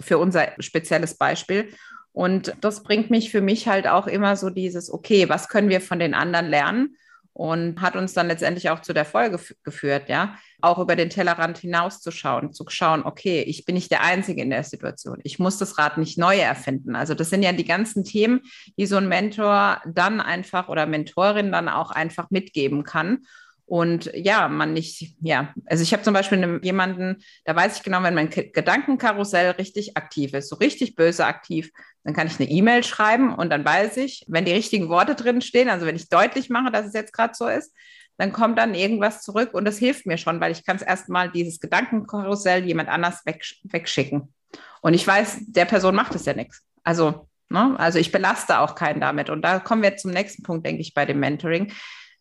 für 0.00 0.18
unser 0.18 0.48
spezielles 0.58 1.16
Beispiel. 1.16 1.68
Und 2.12 2.54
das 2.60 2.82
bringt 2.82 3.10
mich 3.10 3.30
für 3.30 3.40
mich 3.40 3.68
halt 3.68 3.86
auch 3.86 4.06
immer 4.06 4.36
so 4.36 4.50
dieses, 4.50 4.92
okay, 4.92 5.28
was 5.28 5.48
können 5.48 5.68
wir 5.68 5.80
von 5.80 5.98
den 5.98 6.14
anderen 6.14 6.48
lernen? 6.48 6.96
Und 7.32 7.80
hat 7.80 7.96
uns 7.96 8.12
dann 8.12 8.26
letztendlich 8.26 8.70
auch 8.70 8.80
zu 8.80 8.92
der 8.92 9.04
Folge 9.04 9.38
geführt, 9.62 10.08
ja, 10.08 10.36
auch 10.60 10.78
über 10.78 10.96
den 10.96 11.10
Tellerrand 11.10 11.58
hinauszuschauen, 11.58 12.52
zu 12.52 12.64
schauen, 12.68 13.04
okay, 13.04 13.42
ich 13.42 13.64
bin 13.64 13.76
nicht 13.76 13.90
der 13.90 14.02
Einzige 14.02 14.42
in 14.42 14.50
der 14.50 14.64
Situation. 14.64 15.18
Ich 15.22 15.38
muss 15.38 15.56
das 15.56 15.78
Rad 15.78 15.96
nicht 15.96 16.18
neu 16.18 16.36
erfinden. 16.36 16.96
Also 16.96 17.14
das 17.14 17.30
sind 17.30 17.42
ja 17.42 17.52
die 17.52 17.64
ganzen 17.64 18.04
Themen, 18.04 18.40
die 18.76 18.86
so 18.86 18.96
ein 18.96 19.08
Mentor 19.08 19.80
dann 19.86 20.20
einfach 20.20 20.68
oder 20.68 20.86
Mentorin 20.86 21.52
dann 21.52 21.68
auch 21.68 21.90
einfach 21.90 22.30
mitgeben 22.30 22.84
kann. 22.84 23.20
Und 23.70 24.10
ja, 24.14 24.48
man 24.48 24.72
nicht, 24.72 25.14
ja, 25.20 25.54
also 25.66 25.84
ich 25.84 25.92
habe 25.92 26.02
zum 26.02 26.12
Beispiel 26.12 26.58
jemanden, 26.64 27.22
da 27.44 27.54
weiß 27.54 27.76
ich 27.76 27.82
genau, 27.84 28.02
wenn 28.02 28.16
mein 28.16 28.28
Gedankenkarussell 28.28 29.52
richtig 29.52 29.96
aktiv 29.96 30.34
ist, 30.34 30.48
so 30.48 30.56
richtig 30.56 30.96
böse 30.96 31.24
aktiv, 31.24 31.70
dann 32.02 32.12
kann 32.12 32.26
ich 32.26 32.40
eine 32.40 32.50
E-Mail 32.50 32.82
schreiben 32.82 33.32
und 33.32 33.48
dann 33.48 33.64
weiß 33.64 33.98
ich, 33.98 34.24
wenn 34.26 34.44
die 34.44 34.50
richtigen 34.50 34.88
Worte 34.88 35.14
drin 35.14 35.40
stehen, 35.40 35.68
also 35.68 35.86
wenn 35.86 35.94
ich 35.94 36.08
deutlich 36.08 36.50
mache, 36.50 36.72
dass 36.72 36.84
es 36.84 36.94
jetzt 36.94 37.12
gerade 37.12 37.32
so 37.32 37.46
ist, 37.46 37.72
dann 38.18 38.32
kommt 38.32 38.58
dann 38.58 38.74
irgendwas 38.74 39.22
zurück 39.22 39.54
und 39.54 39.64
das 39.66 39.78
hilft 39.78 40.04
mir 40.04 40.18
schon, 40.18 40.40
weil 40.40 40.50
ich 40.50 40.66
kann 40.66 40.74
es 40.74 40.82
erstmal 40.82 41.30
dieses 41.30 41.60
Gedankenkarussell 41.60 42.64
jemand 42.64 42.88
anders 42.88 43.24
weg, 43.24 43.44
wegschicken. 43.62 44.34
Und 44.80 44.94
ich 44.94 45.06
weiß, 45.06 45.42
der 45.46 45.66
Person 45.66 45.94
macht 45.94 46.16
es 46.16 46.24
ja 46.24 46.34
nichts. 46.34 46.64
Also, 46.82 47.28
ne? 47.48 47.76
also 47.78 48.00
ich 48.00 48.10
belaste 48.10 48.58
auch 48.58 48.74
keinen 48.74 49.00
damit. 49.00 49.30
Und 49.30 49.42
da 49.42 49.60
kommen 49.60 49.84
wir 49.84 49.96
zum 49.96 50.10
nächsten 50.10 50.42
Punkt, 50.42 50.66
denke 50.66 50.82
ich, 50.82 50.92
bei 50.92 51.06
dem 51.06 51.20
Mentoring 51.20 51.72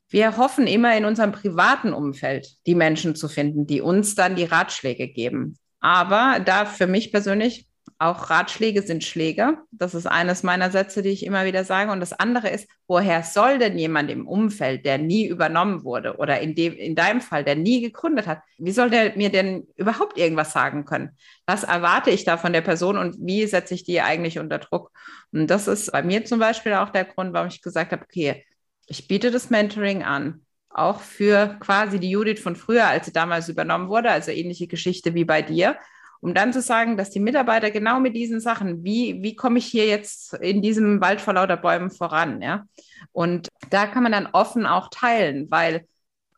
wir 0.10 0.38
hoffen 0.38 0.68
immer 0.68 0.98
in 0.98 1.06
unserem 1.06 1.32
privaten 1.32 1.94
Umfeld 1.94 2.48
die 2.66 2.76
Menschen 2.76 3.16
zu 3.16 3.28
finden, 3.28 3.68
die 3.68 3.82
uns 3.82 4.16
dann 4.16 4.36
die 4.36 4.46
Ratschläge 4.46 5.08
geben. 5.08 5.58
Aber 5.80 6.40
da 6.44 6.66
für 6.66 6.88
mich 6.88 7.12
persönlich 7.12 7.70
auch 8.02 8.30
Ratschläge 8.30 8.82
sind 8.82 9.04
Schläge. 9.04 9.58
Das 9.72 9.94
ist 9.94 10.06
eines 10.06 10.42
meiner 10.42 10.72
Sätze, 10.72 11.02
die 11.02 11.10
ich 11.10 11.26
immer 11.26 11.44
wieder 11.46 11.66
sage. 11.66 11.92
Und 11.92 12.00
das 12.00 12.14
andere 12.14 12.50
ist, 12.50 12.70
woher 12.88 13.24
soll 13.24 13.60
denn 13.60 13.78
jemand 13.78 14.10
im 14.10 14.26
Umfeld, 14.26 14.86
der 14.86 14.98
nie 14.98 15.28
übernommen 15.28 15.84
wurde 15.84 16.16
oder 16.16 16.40
in, 16.40 16.56
dem, 16.56 16.74
in 16.74 16.96
deinem 16.96 17.20
Fall, 17.20 17.44
der 17.44 17.56
nie 17.56 17.82
gegründet 17.82 18.26
hat, 18.26 18.40
wie 18.58 18.72
soll 18.72 18.90
der 18.90 19.18
mir 19.18 19.30
denn 19.30 19.68
überhaupt 19.76 20.18
irgendwas 20.18 20.54
sagen 20.54 20.86
können? 20.86 21.10
Was 21.46 21.66
erwarte 21.66 22.10
ich 22.10 22.24
da 22.24 22.38
von 22.38 22.54
der 22.54 22.62
Person 22.62 22.98
und 22.98 23.18
wie 23.20 23.46
setze 23.46 23.74
ich 23.74 23.84
die 23.84 24.00
eigentlich 24.00 24.40
unter 24.40 24.60
Druck? 24.60 24.92
Und 25.34 25.48
das 25.48 25.68
ist 25.68 25.92
bei 25.92 26.02
mir 26.02 26.24
zum 26.24 26.40
Beispiel 26.40 26.74
auch 26.76 26.92
der 26.92 27.04
Grund, 27.04 27.34
warum 27.34 27.50
ich 27.50 27.62
gesagt 27.62 27.92
habe, 27.92 28.04
okay, 28.04 28.46
ich 28.90 29.08
biete 29.08 29.32
das 29.32 29.50
Mentoring 29.50 30.04
an, 30.04 30.42
auch 30.70 31.00
für 31.00 31.58
quasi 31.60 32.00
die 32.00 32.10
Judith 32.10 32.40
von 32.42 32.56
früher, 32.56 32.88
als 32.88 33.06
sie 33.06 33.14
damals 33.14 33.48
übernommen 33.48 33.88
wurde, 33.88 34.12
also 34.12 34.32
ähnliche 34.32 34.68
Geschichte 34.68 35.14
wie 35.14 35.26
bei 35.26 35.42
dir, 35.42 35.78
um 36.22 36.34
dann 36.34 36.52
zu 36.52 36.62
sagen, 36.62 36.98
dass 36.98 37.12
die 37.12 37.20
Mitarbeiter 37.20 37.72
genau 37.72 38.00
mit 38.00 38.16
diesen 38.16 38.42
Sachen, 38.42 38.84
wie, 38.84 39.22
wie 39.22 39.36
komme 39.36 39.60
ich 39.60 39.66
hier 39.66 39.86
jetzt 39.86 40.34
in 40.34 40.62
diesem 40.62 41.00
Wald 41.02 41.22
vor 41.22 41.36
lauter 41.36 41.56
Bäumen 41.56 41.92
voran, 41.92 42.42
ja? 42.42 42.66
Und 43.14 43.48
da 43.70 43.88
kann 43.88 44.04
man 44.04 44.12
dann 44.12 44.28
offen 44.34 44.66
auch 44.66 44.90
teilen, 44.90 45.50
weil 45.50 45.88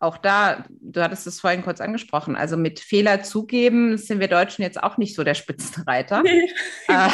auch 0.02 0.18
da, 0.18 0.66
du 0.70 1.02
hattest 1.02 1.28
es 1.28 1.40
vorhin 1.40 1.62
kurz 1.62 1.80
angesprochen, 1.80 2.36
also 2.36 2.58
mit 2.58 2.80
Fehler 2.80 3.22
zugeben 3.22 3.98
sind 4.00 4.20
wir 4.20 4.28
Deutschen 4.28 4.64
jetzt 4.64 4.82
auch 4.82 4.98
nicht 4.98 5.16
so 5.16 5.24
der 5.24 5.36
Spitzenreiter. 5.36 6.24
Nee, 6.24 6.50
äh, 6.88 7.10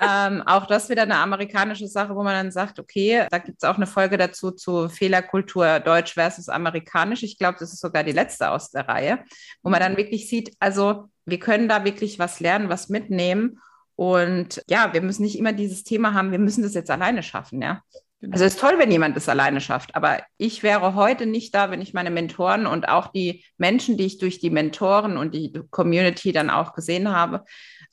ähm, 0.06 0.42
auch 0.42 0.66
das 0.66 0.90
wieder 0.90 1.02
eine 1.02 1.16
amerikanische 1.16 1.88
Sache, 1.88 2.14
wo 2.14 2.22
man 2.22 2.34
dann 2.34 2.52
sagt, 2.52 2.78
okay, 2.78 3.26
da 3.30 3.38
gibt 3.38 3.62
es 3.62 3.68
auch 3.68 3.76
eine 3.76 3.86
Folge 3.86 4.18
dazu 4.18 4.50
zu 4.50 4.90
Fehlerkultur 4.90 5.80
Deutsch 5.80 6.12
versus 6.12 6.50
Amerikanisch. 6.50 7.22
Ich 7.22 7.38
glaube, 7.38 7.56
das 7.58 7.72
ist 7.72 7.80
sogar 7.80 8.04
die 8.04 8.12
letzte 8.12 8.50
aus 8.50 8.70
der 8.70 8.86
Reihe, 8.86 9.20
wo 9.62 9.70
man 9.70 9.80
dann 9.80 9.96
wirklich 9.96 10.28
sieht, 10.28 10.54
also 10.60 11.08
wir 11.24 11.38
können 11.38 11.68
da 11.68 11.84
wirklich 11.84 12.18
was 12.18 12.38
lernen, 12.38 12.68
was 12.68 12.90
mitnehmen. 12.90 13.60
Und 13.96 14.62
ja, 14.68 14.92
wir 14.92 15.00
müssen 15.00 15.22
nicht 15.22 15.38
immer 15.38 15.54
dieses 15.54 15.84
Thema 15.84 16.12
haben, 16.12 16.32
wir 16.32 16.38
müssen 16.38 16.62
das 16.62 16.74
jetzt 16.74 16.90
alleine 16.90 17.22
schaffen, 17.22 17.62
ja. 17.62 17.82
Genau. 18.24 18.32
Also 18.32 18.46
es 18.46 18.54
ist 18.54 18.60
toll, 18.60 18.78
wenn 18.78 18.90
jemand 18.90 19.16
das 19.16 19.28
alleine 19.28 19.60
schafft, 19.60 19.94
aber 19.94 20.22
ich 20.38 20.62
wäre 20.62 20.94
heute 20.94 21.26
nicht 21.26 21.54
da, 21.54 21.70
wenn 21.70 21.82
ich 21.82 21.92
meine 21.92 22.10
Mentoren 22.10 22.66
und 22.66 22.88
auch 22.88 23.08
die 23.08 23.44
Menschen, 23.58 23.98
die 23.98 24.06
ich 24.06 24.16
durch 24.16 24.38
die 24.38 24.48
Mentoren 24.48 25.18
und 25.18 25.34
die 25.34 25.52
Community 25.70 26.32
dann 26.32 26.48
auch 26.48 26.72
gesehen 26.72 27.10
habe, 27.10 27.44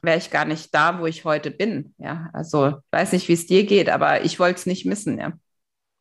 wäre 0.02 0.17
ich 0.17 0.32
gar 0.32 0.46
nicht 0.46 0.74
da, 0.74 1.00
wo 1.00 1.06
ich 1.06 1.26
heute 1.26 1.52
bin. 1.52 1.94
Ja, 1.98 2.30
also 2.32 2.76
weiß 2.91 3.12
nicht, 3.12 3.28
wie 3.28 3.34
es 3.34 3.46
dir 3.46 3.65
geht, 3.65 3.89
aber 3.89 4.24
ich 4.24 4.39
wollte 4.39 4.60
es 4.60 4.65
nicht 4.65 4.86
missen, 4.86 5.20
ja. 5.20 5.34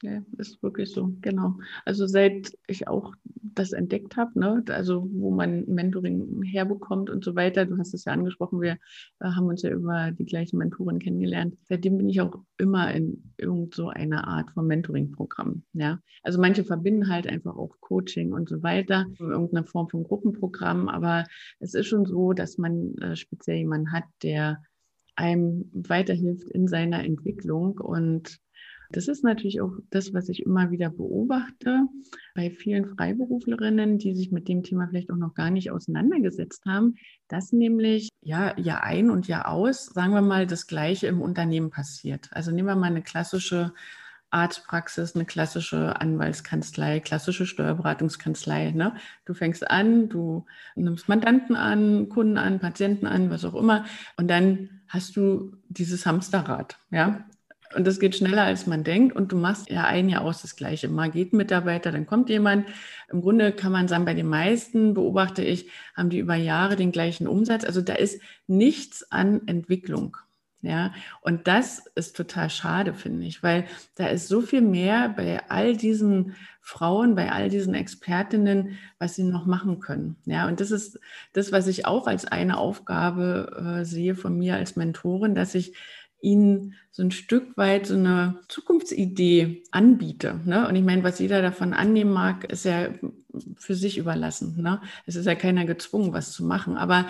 Ja, 0.02 0.22
ist 0.38 0.62
wirklich 0.62 0.90
so, 0.92 1.12
genau. 1.20 1.58
Also 1.84 2.06
seit 2.06 2.56
ich 2.66 2.88
auch 2.88 3.12
das 3.24 3.72
entdeckt 3.72 4.16
habe, 4.16 4.38
ne, 4.38 4.64
also 4.70 5.06
wo 5.12 5.30
man 5.30 5.66
Mentoring 5.66 6.42
herbekommt 6.42 7.10
und 7.10 7.22
so 7.22 7.34
weiter, 7.36 7.66
du 7.66 7.76
hast 7.76 7.92
es 7.92 8.06
ja 8.06 8.12
angesprochen, 8.14 8.62
wir 8.62 8.78
äh, 9.18 9.26
haben 9.26 9.46
uns 9.46 9.60
ja 9.60 9.68
über 9.70 10.10
die 10.12 10.24
gleichen 10.24 10.56
Mentoren 10.56 11.00
kennengelernt. 11.00 11.58
Seitdem 11.64 11.98
bin 11.98 12.08
ich 12.08 12.22
auch 12.22 12.34
immer 12.56 12.94
in 12.94 13.34
irgend 13.36 13.74
so 13.74 13.88
einer 13.88 14.26
Art 14.26 14.50
von 14.52 14.66
Mentoring-Programm. 14.66 15.64
Ja, 15.74 16.00
also 16.22 16.40
manche 16.40 16.64
verbinden 16.64 17.08
halt 17.08 17.26
einfach 17.26 17.56
auch 17.56 17.76
Coaching 17.80 18.32
und 18.32 18.48
so 18.48 18.62
weiter, 18.62 19.04
irgendeine 19.18 19.66
Form 19.66 19.90
von 19.90 20.04
Gruppenprogramm, 20.04 20.88
aber 20.88 21.24
es 21.58 21.74
ist 21.74 21.88
schon 21.88 22.06
so, 22.06 22.32
dass 22.32 22.56
man 22.56 22.94
äh, 23.02 23.16
speziell 23.16 23.58
jemanden 23.58 23.92
hat, 23.92 24.04
der 24.22 24.62
einem 25.14 25.70
weiterhilft 25.74 26.48
in 26.50 26.66
seiner 26.66 27.04
Entwicklung 27.04 27.78
und 27.78 28.38
das 28.92 29.08
ist 29.08 29.24
natürlich 29.24 29.60
auch 29.60 29.72
das, 29.90 30.12
was 30.12 30.28
ich 30.28 30.44
immer 30.44 30.70
wieder 30.70 30.90
beobachte 30.90 31.86
bei 32.34 32.50
vielen 32.50 32.86
Freiberuflerinnen, 32.86 33.98
die 33.98 34.14
sich 34.14 34.32
mit 34.32 34.48
dem 34.48 34.62
Thema 34.62 34.88
vielleicht 34.88 35.10
auch 35.10 35.16
noch 35.16 35.34
gar 35.34 35.50
nicht 35.50 35.70
auseinandergesetzt 35.70 36.64
haben, 36.66 36.96
dass 37.28 37.52
nämlich 37.52 38.08
ja 38.22 38.58
Jahr 38.58 38.82
ein 38.82 39.10
und 39.10 39.28
Jahr 39.28 39.48
aus, 39.48 39.86
sagen 39.86 40.12
wir 40.12 40.22
mal, 40.22 40.46
das 40.46 40.66
Gleiche 40.66 41.06
im 41.06 41.20
Unternehmen 41.20 41.70
passiert. 41.70 42.28
Also 42.32 42.50
nehmen 42.50 42.68
wir 42.68 42.76
mal 42.76 42.86
eine 42.86 43.02
klassische 43.02 43.72
Arztpraxis, 44.30 45.14
eine 45.14 45.24
klassische 45.24 46.00
Anwaltskanzlei, 46.00 47.00
klassische 47.00 47.46
Steuerberatungskanzlei. 47.46 48.70
Ne? 48.70 48.94
Du 49.24 49.34
fängst 49.34 49.68
an, 49.70 50.08
du 50.08 50.46
nimmst 50.76 51.08
Mandanten 51.08 51.56
an, 51.56 52.08
Kunden 52.08 52.38
an, 52.38 52.60
Patienten 52.60 53.06
an, 53.06 53.30
was 53.30 53.44
auch 53.44 53.54
immer, 53.54 53.84
und 54.16 54.28
dann 54.28 54.82
hast 54.88 55.16
du 55.16 55.56
dieses 55.68 56.06
Hamsterrad. 56.06 56.78
Ja? 56.90 57.24
Und 57.74 57.86
das 57.86 58.00
geht 58.00 58.16
schneller, 58.16 58.42
als 58.42 58.66
man 58.66 58.82
denkt. 58.82 59.14
Und 59.14 59.30
du 59.30 59.36
machst 59.36 59.70
ja 59.70 59.84
ein 59.84 60.08
Jahr 60.08 60.22
aus 60.22 60.42
das 60.42 60.56
Gleiche. 60.56 60.88
Mal 60.88 61.10
geht 61.10 61.32
ein 61.32 61.36
Mitarbeiter, 61.36 61.92
dann 61.92 62.06
kommt 62.06 62.28
jemand. 62.28 62.66
Im 63.10 63.22
Grunde 63.22 63.52
kann 63.52 63.72
man 63.72 63.86
sagen, 63.86 64.04
bei 64.04 64.14
den 64.14 64.28
meisten 64.28 64.94
beobachte 64.94 65.42
ich, 65.44 65.70
haben 65.96 66.10
die 66.10 66.18
über 66.18 66.34
Jahre 66.34 66.76
den 66.76 66.90
gleichen 66.90 67.28
Umsatz. 67.28 67.64
Also 67.64 67.80
da 67.80 67.94
ist 67.94 68.20
nichts 68.48 69.10
an 69.12 69.46
Entwicklung. 69.46 70.16
Ja, 70.62 70.92
und 71.22 71.48
das 71.48 71.86
ist 71.94 72.16
total 72.16 72.50
schade, 72.50 72.92
finde 72.92 73.24
ich, 73.24 73.42
weil 73.42 73.64
da 73.94 74.08
ist 74.08 74.28
so 74.28 74.42
viel 74.42 74.60
mehr 74.60 75.08
bei 75.08 75.40
all 75.48 75.74
diesen 75.74 76.34
Frauen, 76.60 77.14
bei 77.14 77.32
all 77.32 77.48
diesen 77.48 77.72
Expertinnen, 77.72 78.78
was 78.98 79.14
sie 79.14 79.22
noch 79.22 79.46
machen 79.46 79.80
können. 79.80 80.16
Ja, 80.26 80.46
und 80.46 80.60
das 80.60 80.70
ist 80.70 81.00
das, 81.32 81.50
was 81.50 81.66
ich 81.66 81.86
auch 81.86 82.06
als 82.06 82.26
eine 82.26 82.58
Aufgabe 82.58 83.80
äh, 83.80 83.84
sehe 83.86 84.14
von 84.14 84.36
mir 84.36 84.56
als 84.56 84.76
Mentorin, 84.76 85.34
dass 85.34 85.54
ich 85.54 85.74
ihnen 86.20 86.74
so 86.90 87.02
ein 87.02 87.10
Stück 87.10 87.56
weit 87.56 87.86
so 87.86 87.94
eine 87.94 88.40
Zukunftsidee 88.48 89.62
anbiete. 89.70 90.40
Ne? 90.44 90.68
Und 90.68 90.76
ich 90.76 90.84
meine, 90.84 91.02
was 91.02 91.18
jeder 91.18 91.42
davon 91.42 91.72
annehmen 91.72 92.12
mag, 92.12 92.44
ist 92.50 92.64
ja 92.64 92.88
für 93.56 93.74
sich 93.74 93.98
überlassen. 93.98 94.60
Ne? 94.60 94.80
Es 95.06 95.16
ist 95.16 95.26
ja 95.26 95.34
keiner 95.34 95.64
gezwungen, 95.64 96.12
was 96.12 96.32
zu 96.32 96.44
machen. 96.44 96.76
Aber 96.76 97.06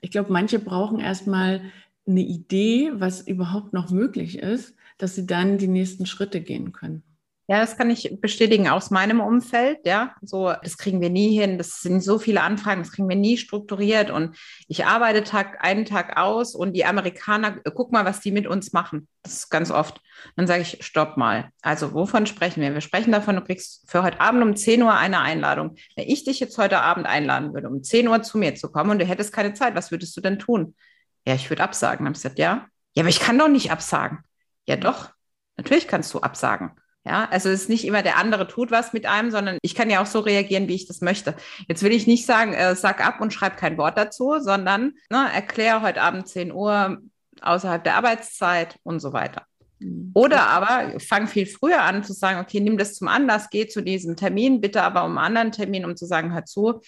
ich 0.00 0.10
glaube, 0.10 0.32
manche 0.32 0.58
brauchen 0.58 1.00
erstmal 1.00 1.62
eine 2.06 2.20
Idee, 2.20 2.90
was 2.94 3.26
überhaupt 3.26 3.72
noch 3.72 3.90
möglich 3.90 4.38
ist, 4.38 4.74
dass 4.98 5.14
sie 5.14 5.26
dann 5.26 5.58
die 5.58 5.68
nächsten 5.68 6.06
Schritte 6.06 6.40
gehen 6.40 6.72
können. 6.72 7.02
Ja, 7.46 7.60
das 7.60 7.76
kann 7.76 7.90
ich 7.90 8.18
bestätigen 8.22 8.68
aus 8.68 8.90
meinem 8.90 9.20
Umfeld. 9.20 9.80
Ja, 9.84 10.14
so, 10.22 10.54
das 10.62 10.78
kriegen 10.78 11.02
wir 11.02 11.10
nie 11.10 11.38
hin. 11.38 11.58
Das 11.58 11.82
sind 11.82 12.00
so 12.02 12.18
viele 12.18 12.40
Anfragen, 12.40 12.82
das 12.82 12.92
kriegen 12.92 13.06
wir 13.06 13.16
nie 13.16 13.36
strukturiert. 13.36 14.10
Und 14.10 14.34
ich 14.66 14.86
arbeite 14.86 15.24
Tag 15.24 15.62
einen 15.62 15.84
Tag 15.84 16.16
aus 16.16 16.54
und 16.54 16.72
die 16.72 16.86
Amerikaner, 16.86 17.60
guck 17.74 17.92
mal, 17.92 18.06
was 18.06 18.20
die 18.20 18.32
mit 18.32 18.46
uns 18.46 18.72
machen. 18.72 19.08
Das 19.22 19.34
ist 19.34 19.50
ganz 19.50 19.70
oft. 19.70 20.00
Dann 20.36 20.46
sage 20.46 20.62
ich, 20.62 20.78
stopp 20.86 21.18
mal. 21.18 21.50
Also, 21.60 21.92
wovon 21.92 22.24
sprechen 22.24 22.62
wir? 22.62 22.72
Wir 22.72 22.80
sprechen 22.80 23.12
davon, 23.12 23.36
du 23.36 23.42
kriegst 23.42 23.90
für 23.90 24.02
heute 24.02 24.20
Abend 24.20 24.42
um 24.42 24.56
10 24.56 24.82
Uhr 24.82 24.94
eine 24.94 25.20
Einladung. 25.20 25.76
Wenn 25.96 26.08
ich 26.08 26.24
dich 26.24 26.40
jetzt 26.40 26.56
heute 26.56 26.80
Abend 26.80 27.06
einladen 27.06 27.52
würde, 27.52 27.68
um 27.68 27.82
10 27.82 28.08
Uhr 28.08 28.22
zu 28.22 28.38
mir 28.38 28.54
zu 28.54 28.72
kommen 28.72 28.90
und 28.90 29.00
du 29.00 29.04
hättest 29.04 29.34
keine 29.34 29.52
Zeit, 29.52 29.74
was 29.74 29.90
würdest 29.90 30.16
du 30.16 30.22
denn 30.22 30.38
tun? 30.38 30.74
Ja, 31.26 31.34
ich 31.34 31.50
würde 31.50 31.62
absagen. 31.62 31.98
Dann 31.98 32.06
habe 32.06 32.16
ich 32.16 32.22
gesagt, 32.22 32.38
ja. 32.38 32.68
Ja, 32.94 33.02
aber 33.02 33.10
ich 33.10 33.20
kann 33.20 33.38
doch 33.38 33.48
nicht 33.48 33.70
absagen. 33.70 34.20
Ja, 34.66 34.76
doch. 34.76 35.10
Natürlich 35.58 35.88
kannst 35.88 36.14
du 36.14 36.20
absagen. 36.20 36.70
Ja, 37.06 37.28
also 37.30 37.50
es 37.50 37.62
ist 37.62 37.68
nicht 37.68 37.84
immer 37.84 38.02
der 38.02 38.16
andere 38.16 38.48
tut 38.48 38.70
was 38.70 38.94
mit 38.94 39.04
einem, 39.04 39.30
sondern 39.30 39.58
ich 39.60 39.74
kann 39.74 39.90
ja 39.90 40.00
auch 40.00 40.06
so 40.06 40.20
reagieren, 40.20 40.68
wie 40.68 40.74
ich 40.74 40.86
das 40.86 41.02
möchte. 41.02 41.34
Jetzt 41.68 41.82
will 41.82 41.92
ich 41.92 42.06
nicht 42.06 42.24
sagen, 42.24 42.54
äh, 42.54 42.74
sag 42.74 43.06
ab 43.06 43.20
und 43.20 43.32
schreib 43.32 43.58
kein 43.58 43.76
Wort 43.76 43.98
dazu, 43.98 44.38
sondern 44.40 44.94
ne, 45.10 45.28
erkläre 45.34 45.82
heute 45.82 46.00
Abend 46.00 46.26
10 46.28 46.50
Uhr 46.50 46.98
außerhalb 47.42 47.84
der 47.84 47.96
Arbeitszeit 47.96 48.78
und 48.84 49.00
so 49.00 49.12
weiter. 49.12 49.42
Mhm. 49.80 50.12
Oder 50.14 50.48
aber 50.48 50.98
fang 50.98 51.26
viel 51.26 51.44
früher 51.44 51.82
an 51.82 52.04
zu 52.04 52.14
sagen, 52.14 52.40
okay, 52.40 52.60
nimm 52.60 52.78
das 52.78 52.94
zum 52.94 53.08
Anlass, 53.08 53.50
geh 53.50 53.66
zu 53.66 53.82
diesem 53.82 54.16
Termin, 54.16 54.62
bitte 54.62 54.82
aber 54.82 55.04
um 55.04 55.18
einen 55.18 55.26
anderen 55.26 55.52
Termin, 55.52 55.84
um 55.84 55.96
zu 55.96 56.06
sagen, 56.06 56.32
hör 56.32 56.46
zu, 56.46 56.80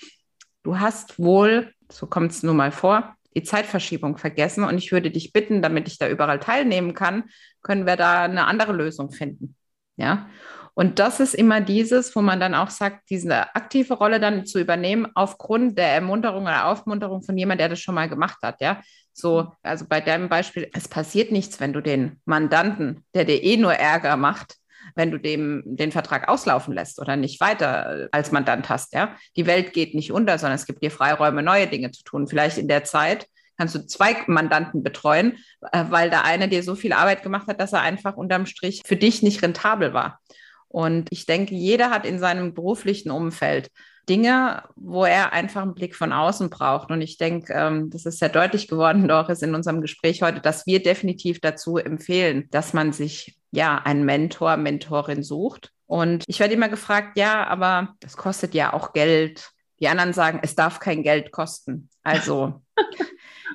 du 0.63 0.81
hast 0.81 1.19
wohl, 1.19 1.73
so 1.93 2.07
kommt 2.07 2.33
es 2.33 2.43
nun 2.43 2.57
mal 2.57 2.73
vor, 2.73 3.15
die 3.35 3.43
Zeitverschiebung 3.43 4.17
vergessen 4.17 4.65
und 4.65 4.79
ich 4.79 4.93
würde 4.93 5.11
dich 5.11 5.35
bitten, 5.35 5.61
damit 5.61 5.89
ich 5.89 5.99
da 5.99 6.09
überall 6.09 6.41
teilnehmen 6.41 6.95
kann, 6.95 7.25
können 7.61 7.85
wir 7.85 7.97
da 7.97 8.23
eine 8.23 8.47
andere 8.47 8.73
Lösung 8.73 9.11
finden. 9.11 9.55
Ja. 9.97 10.29
Und 10.75 10.99
das 10.99 11.21
ist 11.21 11.35
immer 11.35 11.63
dieses, 11.63 12.15
wo 12.15 12.21
man 12.21 12.39
dann 12.39 12.55
auch 12.55 12.69
sagt, 12.69 13.09
diese 13.09 13.55
aktive 13.55 13.95
Rolle 13.95 14.21
dann 14.21 14.45
zu 14.45 14.61
übernehmen 14.61 15.07
aufgrund 15.15 15.79
der 15.79 15.89
Ermunterung 15.89 16.43
oder 16.43 16.67
Aufmunterung 16.67 17.23
von 17.23 17.39
jemandem, 17.39 17.61
der 17.61 17.69
das 17.71 17.81
schon 17.81 17.95
mal 17.95 18.11
gemacht 18.11 18.37
hat. 18.43 18.61
Ja, 18.61 18.83
so, 19.15 19.53
also 19.63 19.87
bei 19.89 20.03
deinem 20.03 20.29
Beispiel, 20.29 20.69
es 20.75 20.87
passiert 20.87 21.33
nichts, 21.33 21.61
wenn 21.61 21.73
du 21.73 21.81
den 21.81 22.21
Mandanten, 22.27 23.05
der 23.15 23.25
dir 23.25 23.43
eh 23.43 23.57
nur 23.57 23.73
Ärger 23.73 24.19
macht, 24.19 24.57
wenn 24.95 25.11
du 25.11 25.19
dem 25.19 25.63
den 25.65 25.93
Vertrag 25.93 26.29
auslaufen 26.29 26.75
lässt 26.75 27.01
oder 27.01 27.17
nicht 27.17 27.41
weiter 27.41 28.05
äh, 28.05 28.09
als 28.13 28.31
Mandant 28.31 28.69
hast. 28.69 28.93
Ja, 28.93 29.17
die 29.37 29.47
Welt 29.47 29.73
geht 29.73 29.95
nicht 29.95 30.13
unter, 30.13 30.39
sondern 30.39 30.57
es 30.57 30.67
gibt 30.67 30.83
dir 30.83 30.91
Freiräume, 30.91 31.43
neue 31.43 31.67
Dinge 31.67 31.91
zu 31.91 32.05
tun. 32.05 32.29
Vielleicht 32.29 32.59
in 32.59 32.69
der 32.69 32.85
Zeit 32.85 33.27
kannst 33.57 33.75
du 33.75 33.87
zwei 33.87 34.17
Mandanten 34.27 34.83
betreuen, 34.83 35.39
äh, 35.73 35.85
weil 35.91 36.11
der 36.11 36.25
eine 36.25 36.49
dir 36.49 36.63
so 36.63 36.75
viel 36.75 36.93
Arbeit 36.93 37.23
gemacht 37.23 37.49
hat, 37.49 37.61
dass 37.61 37.73
er 37.73 37.83
einfach 37.83 38.17
unterm 38.17 38.47
Strich 38.47 38.83
für 38.85 38.97
dich 38.97 39.23
nicht 39.23 39.43
rentabel 39.43 39.93
war. 39.93 40.21
Und 40.69 41.09
ich 41.11 41.27
denke, 41.27 41.55
jeder 41.55 41.91
hat 41.91 42.05
in 42.05 42.19
seinem 42.19 42.55
beruflichen 42.55 43.11
Umfeld 43.11 43.71
Dinge, 44.09 44.63
wo 44.77 45.05
er 45.05 45.33
einfach 45.33 45.63
einen 45.63 45.75
Blick 45.75 45.97
von 45.97 46.13
außen 46.13 46.49
braucht. 46.49 46.91
Und 46.91 47.01
ich 47.01 47.19
denke, 47.19 47.53
ähm, 47.53 47.91
das 47.91 48.07
ist 48.07 48.19
sehr 48.19 48.29
deutlich 48.29 48.69
geworden, 48.69 49.09
Doris, 49.09 49.43
in 49.43 49.55
unserem 49.55 49.81
Gespräch 49.81 50.23
heute, 50.23 50.41
dass 50.41 50.67
wir 50.67 50.83
definitiv 50.83 51.41
dazu 51.41 51.77
empfehlen, 51.79 52.49
dass 52.51 52.73
man 52.73 52.93
sich 52.93 53.37
ja 53.51 53.79
einen 53.79 54.05
Mentor, 54.05 54.57
Mentorin 54.57 55.23
sucht. 55.23 55.73
Und 55.87 56.25
ich 56.27 56.41
werde 56.41 56.55
immer 56.55 56.69
gefragt, 56.69 57.19
ja, 57.19 57.47
aber 57.47 57.95
das 58.01 58.17
kostet 58.17 58.55
ja 58.55 58.73
auch 58.73 58.93
Geld. 58.93 59.51
Die 59.81 59.89
anderen 59.89 60.13
sagen, 60.13 60.41
es 60.43 60.55
darf 60.55 60.81
kein 60.81 61.03
Geld 61.03 61.33
kosten. 61.33 61.91
Also 62.03 62.63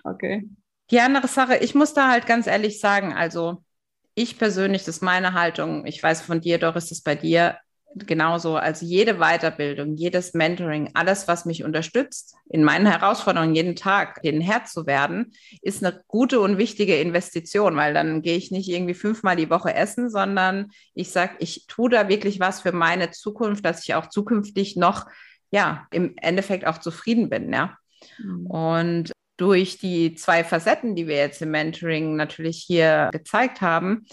Okay. 0.04 0.48
Die 0.90 1.00
andere 1.00 1.28
Sache, 1.28 1.58
ich 1.58 1.74
muss 1.74 1.94
da 1.94 2.10
halt 2.10 2.26
ganz 2.26 2.48
ehrlich 2.48 2.80
sagen, 2.80 3.14
also 3.14 3.64
ich 4.14 4.38
persönlich, 4.38 4.84
das 4.84 4.98
ist 4.98 5.02
meine 5.02 5.34
Haltung, 5.34 5.86
ich 5.86 6.02
weiß 6.02 6.22
von 6.22 6.42
dir, 6.42 6.58
Doris, 6.58 6.86
ist 6.86 6.92
das 6.92 7.02
bei 7.02 7.16
dir 7.16 7.58
genauso. 7.96 8.56
Also 8.56 8.86
jede 8.86 9.16
Weiterbildung, 9.16 9.96
jedes 9.96 10.34
Mentoring, 10.34 10.92
alles, 10.94 11.28
was 11.28 11.46
mich 11.46 11.64
unterstützt, 11.64 12.36
in 12.50 12.64
meinen 12.64 12.86
Herausforderungen 12.86 13.56
jeden 13.56 13.76
Tag, 13.76 14.22
den 14.22 14.42
Herr 14.42 14.66
zu 14.66 14.86
werden, 14.86 15.34
ist 15.62 15.84
eine 15.84 16.02
gute 16.08 16.40
und 16.40 16.58
wichtige 16.58 17.00
Investition, 17.00 17.76
weil 17.76 17.94
dann 17.94 18.22
gehe 18.22 18.38
ich 18.38 18.52
nicht 18.52 18.70
irgendwie 18.70 18.94
fünfmal 18.94 19.36
die 19.36 19.50
Woche 19.50 19.74
essen, 19.74 20.10
sondern 20.10 20.72
ich 20.94 21.12
sage, 21.12 21.36
ich 21.40 21.66
tue 21.68 21.90
da 21.90 22.08
wirklich 22.08 22.40
was 22.40 22.62
für 22.62 22.72
meine 22.72 23.12
Zukunft, 23.12 23.66
dass 23.66 23.84
ich 23.84 23.96
auch 23.96 24.08
zukünftig 24.08 24.76
noch, 24.76 25.06
ja, 25.52 25.88
im 25.92 26.16
Endeffekt 26.18 26.66
auch 26.66 26.78
zufrieden 26.78 27.30
bin, 27.30 27.52
ja. 27.52 27.78
Mhm. 28.20 28.48
Und 28.48 29.12
durch 29.42 29.80
die 29.80 30.14
zwei 30.14 30.44
Facetten, 30.44 30.96
die 30.96 31.08
wir 31.08 31.16
jetzt 31.16 31.42
im 31.42 31.50
Mentoring 31.50 32.16
natürlich 32.16 32.62
hier 32.62 33.10
gezeigt 33.12 33.60
haben. 33.60 34.06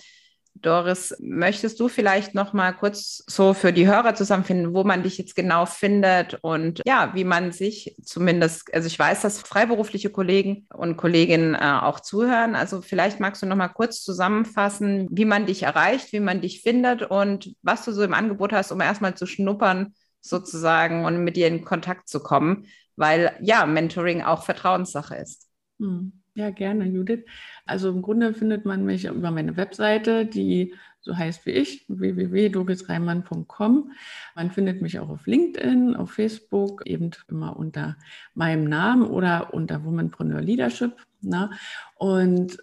Doris, 0.54 1.14
möchtest 1.20 1.78
du 1.80 1.88
vielleicht 1.88 2.34
noch 2.34 2.54
mal 2.54 2.72
kurz 2.72 3.22
so 3.26 3.52
für 3.52 3.72
die 3.72 3.86
Hörer 3.86 4.14
zusammenfinden, 4.14 4.72
wo 4.72 4.84
man 4.84 5.02
dich 5.02 5.18
jetzt 5.18 5.36
genau 5.36 5.66
findet 5.66 6.38
und 6.40 6.80
ja, 6.86 7.12
wie 7.14 7.24
man 7.24 7.52
sich 7.52 7.94
zumindest, 8.02 8.72
also 8.74 8.86
ich 8.86 8.98
weiß, 8.98 9.20
dass 9.20 9.40
freiberufliche 9.40 10.08
Kollegen 10.08 10.66
und 10.74 10.96
Kolleginnen 10.96 11.54
äh, 11.54 11.78
auch 11.82 12.00
zuhören. 12.00 12.54
Also 12.54 12.80
vielleicht 12.80 13.20
magst 13.20 13.42
du 13.42 13.46
noch 13.46 13.54
mal 13.54 13.68
kurz 13.68 14.02
zusammenfassen, 14.02 15.08
wie 15.10 15.26
man 15.26 15.44
dich 15.44 15.62
erreicht, 15.62 16.10
wie 16.12 16.20
man 16.20 16.40
dich 16.40 16.62
findet 16.62 17.02
und 17.02 17.54
was 17.60 17.84
du 17.84 17.92
so 17.92 18.02
im 18.02 18.14
Angebot 18.14 18.54
hast, 18.54 18.72
um 18.72 18.80
erstmal 18.80 19.14
zu 19.14 19.26
schnuppern 19.26 19.92
sozusagen 20.22 21.04
und 21.04 21.22
mit 21.22 21.36
dir 21.36 21.48
in 21.48 21.66
Kontakt 21.66 22.08
zu 22.08 22.20
kommen 22.20 22.66
weil 22.98 23.36
ja, 23.40 23.66
Mentoring 23.66 24.22
auch 24.22 24.44
Vertrauenssache 24.44 25.16
ist. 25.16 25.48
Hm. 25.78 26.12
Ja, 26.34 26.50
gerne, 26.50 26.86
Judith. 26.86 27.24
Also 27.66 27.90
im 27.90 28.00
Grunde 28.00 28.32
findet 28.32 28.64
man 28.64 28.84
mich 28.84 29.06
über 29.06 29.32
meine 29.32 29.56
Webseite, 29.56 30.24
die 30.26 30.72
so 31.00 31.16
heißt 31.16 31.46
wie 31.46 31.52
ich, 31.52 31.84
www.dorisreimann.com. 31.88 33.92
Man 34.34 34.50
findet 34.50 34.82
mich 34.82 34.98
auch 34.98 35.08
auf 35.08 35.26
LinkedIn, 35.26 35.96
auf 35.96 36.12
Facebook, 36.12 36.86
eben 36.86 37.10
immer 37.28 37.56
unter 37.56 37.96
meinem 38.34 38.64
Namen 38.64 39.04
oder 39.04 39.54
unter 39.54 39.84
Womanpreneur 39.84 40.40
Leadership. 40.40 40.96
Ne? 41.20 41.50
Und 41.96 42.58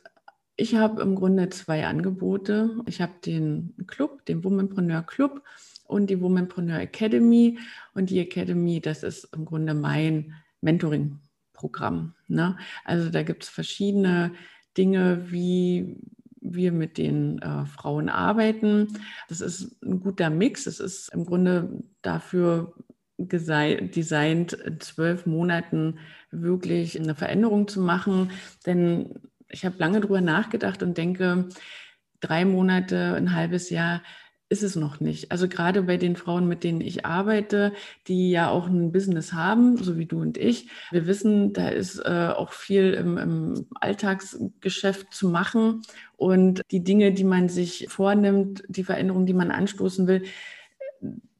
Ich 0.58 0.76
habe 0.76 1.02
im 1.02 1.16
Grunde 1.16 1.50
zwei 1.50 1.86
Angebote. 1.86 2.78
Ich 2.86 3.02
habe 3.02 3.14
den 3.26 3.76
Club, 3.88 4.26
den 4.26 4.44
Womanpreneur 4.44 5.04
Club 5.04 5.44
und 5.86 6.10
die 6.10 6.22
Womanpreneur 6.22 6.80
Academy. 6.80 7.60
Und 7.94 8.10
die 8.10 8.20
Academy, 8.20 8.82
das 8.82 9.04
ist 9.04 9.26
im 9.34 9.46
Grunde 9.46 9.74
mein 9.74 10.34
Mentoring-Programm. 10.62 12.14
Ne? 12.28 12.58
Also 12.84 13.10
da 13.10 13.24
gibt 13.24 13.44
es 13.44 13.50
verschiedene 13.50 14.34
Dinge, 14.78 15.32
wie 15.32 15.98
wir 16.42 16.72
mit 16.72 16.98
den 16.98 17.40
äh, 17.40 17.66
Frauen 17.66 18.10
arbeiten. 18.10 19.00
Das 19.30 19.42
ist 19.42 19.82
ein 19.84 20.00
guter 20.00 20.30
Mix. 20.30 20.68
Es 20.68 20.80
ist 20.80 21.10
im 21.10 21.26
Grunde 21.26 21.84
dafür 22.02 22.74
designt, 23.18 24.54
in 24.54 24.80
zwölf 24.80 25.26
Monaten 25.26 26.00
wirklich 26.32 27.00
eine 27.00 27.16
Veränderung 27.16 27.68
zu 27.68 27.82
machen. 27.82 28.32
Denn 28.66 29.14
ich 29.50 29.66
habe 29.66 29.78
lange 29.80 30.02
darüber 30.02 30.22
nachgedacht 30.22 30.84
und 30.84 30.98
denke, 30.98 31.50
drei 32.20 32.46
Monate, 32.46 33.14
ein 33.16 33.34
halbes 33.34 33.70
Jahr 33.70 34.02
ist 34.56 34.64
es 34.64 34.78
noch 34.78 35.02
nicht. 35.02 35.32
Also 35.34 35.50
gerade 35.50 35.84
bei 35.84 35.98
den 35.98 36.16
Frauen, 36.16 36.48
mit 36.48 36.64
denen 36.64 36.80
ich 36.80 37.06
arbeite, 37.06 37.74
die 38.08 38.32
ja 38.32 38.50
auch 38.50 38.68
ein 38.68 38.94
Business 38.94 39.34
haben, 39.34 39.76
so 39.76 39.98
wie 39.98 40.06
du 40.06 40.22
und 40.22 40.38
ich. 40.38 40.70
Wir 40.92 41.08
wissen, 41.08 41.52
da 41.52 41.68
ist 41.68 42.00
äh, 42.00 42.30
auch 42.34 42.54
viel 42.54 42.94
im, 42.94 43.18
im 43.18 43.68
Alltagsgeschäft 43.76 45.14
zu 45.14 45.28
machen. 45.28 45.82
Und 46.16 46.62
die 46.72 46.86
Dinge, 46.86 47.12
die 47.12 47.26
man 47.26 47.50
sich 47.50 47.88
vornimmt, 47.90 48.64
die 48.70 48.86
Veränderungen, 48.86 49.26
die 49.26 49.34
man 49.34 49.52
anstoßen 49.52 50.08
will, 50.08 50.24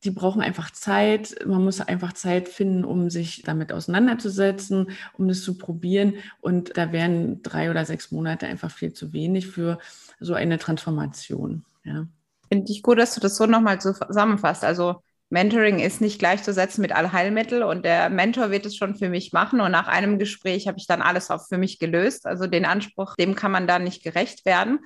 die 0.04 0.12
brauchen 0.12 0.42
einfach 0.42 0.72
Zeit. 0.72 1.36
Man 1.46 1.64
muss 1.64 1.80
einfach 1.80 2.12
Zeit 2.12 2.50
finden, 2.50 2.84
um 2.84 3.10
sich 3.10 3.44
damit 3.44 3.72
auseinanderzusetzen, 3.72 4.92
um 5.18 5.28
das 5.30 5.42
zu 5.42 5.58
probieren. 5.58 6.16
Und 6.42 6.78
da 6.78 6.92
wären 6.92 7.42
drei 7.44 7.72
oder 7.72 7.86
sechs 7.86 8.12
Monate 8.12 8.46
einfach 8.46 8.72
viel 8.72 8.92
zu 8.92 9.14
wenig 9.14 9.48
für 9.48 9.80
so 10.20 10.34
eine 10.34 10.60
Transformation. 10.60 11.64
Ja. 11.86 12.08
Finde 12.56 12.72
ich 12.72 12.84
gut, 12.84 12.98
dass 12.98 13.14
du 13.14 13.20
das 13.20 13.36
so 13.36 13.46
nochmal 13.48 13.82
zusammenfasst. 13.82 14.64
Also 14.64 15.02
Mentoring 15.30 15.80
ist 15.80 16.00
nicht 16.00 16.20
gleichzusetzen 16.20 16.82
mit 16.82 16.94
Allheilmittel 16.94 17.64
und 17.64 17.84
der 17.84 18.10
Mentor 18.10 18.50
wird 18.50 18.66
es 18.66 18.78
schon 18.78 18.96
für 18.96 19.10
mich 19.10 19.34
machen 19.34 19.60
und 19.60 19.72
nach 19.72 19.88
einem 19.88 20.20
Gespräch 20.20 20.70
habe 20.70 20.78
ich 20.78 20.88
dann 20.88 21.02
alles 21.02 21.30
auch 21.32 21.46
für 21.46 21.58
mich 21.58 21.80
gelöst. 21.80 22.26
Also 22.26 22.48
den 22.48 22.64
Anspruch, 22.64 23.16
dem 23.18 23.36
kann 23.36 23.52
man 23.52 23.68
dann 23.68 23.84
nicht 23.84 24.04
gerecht 24.04 24.46
werden. 24.46 24.80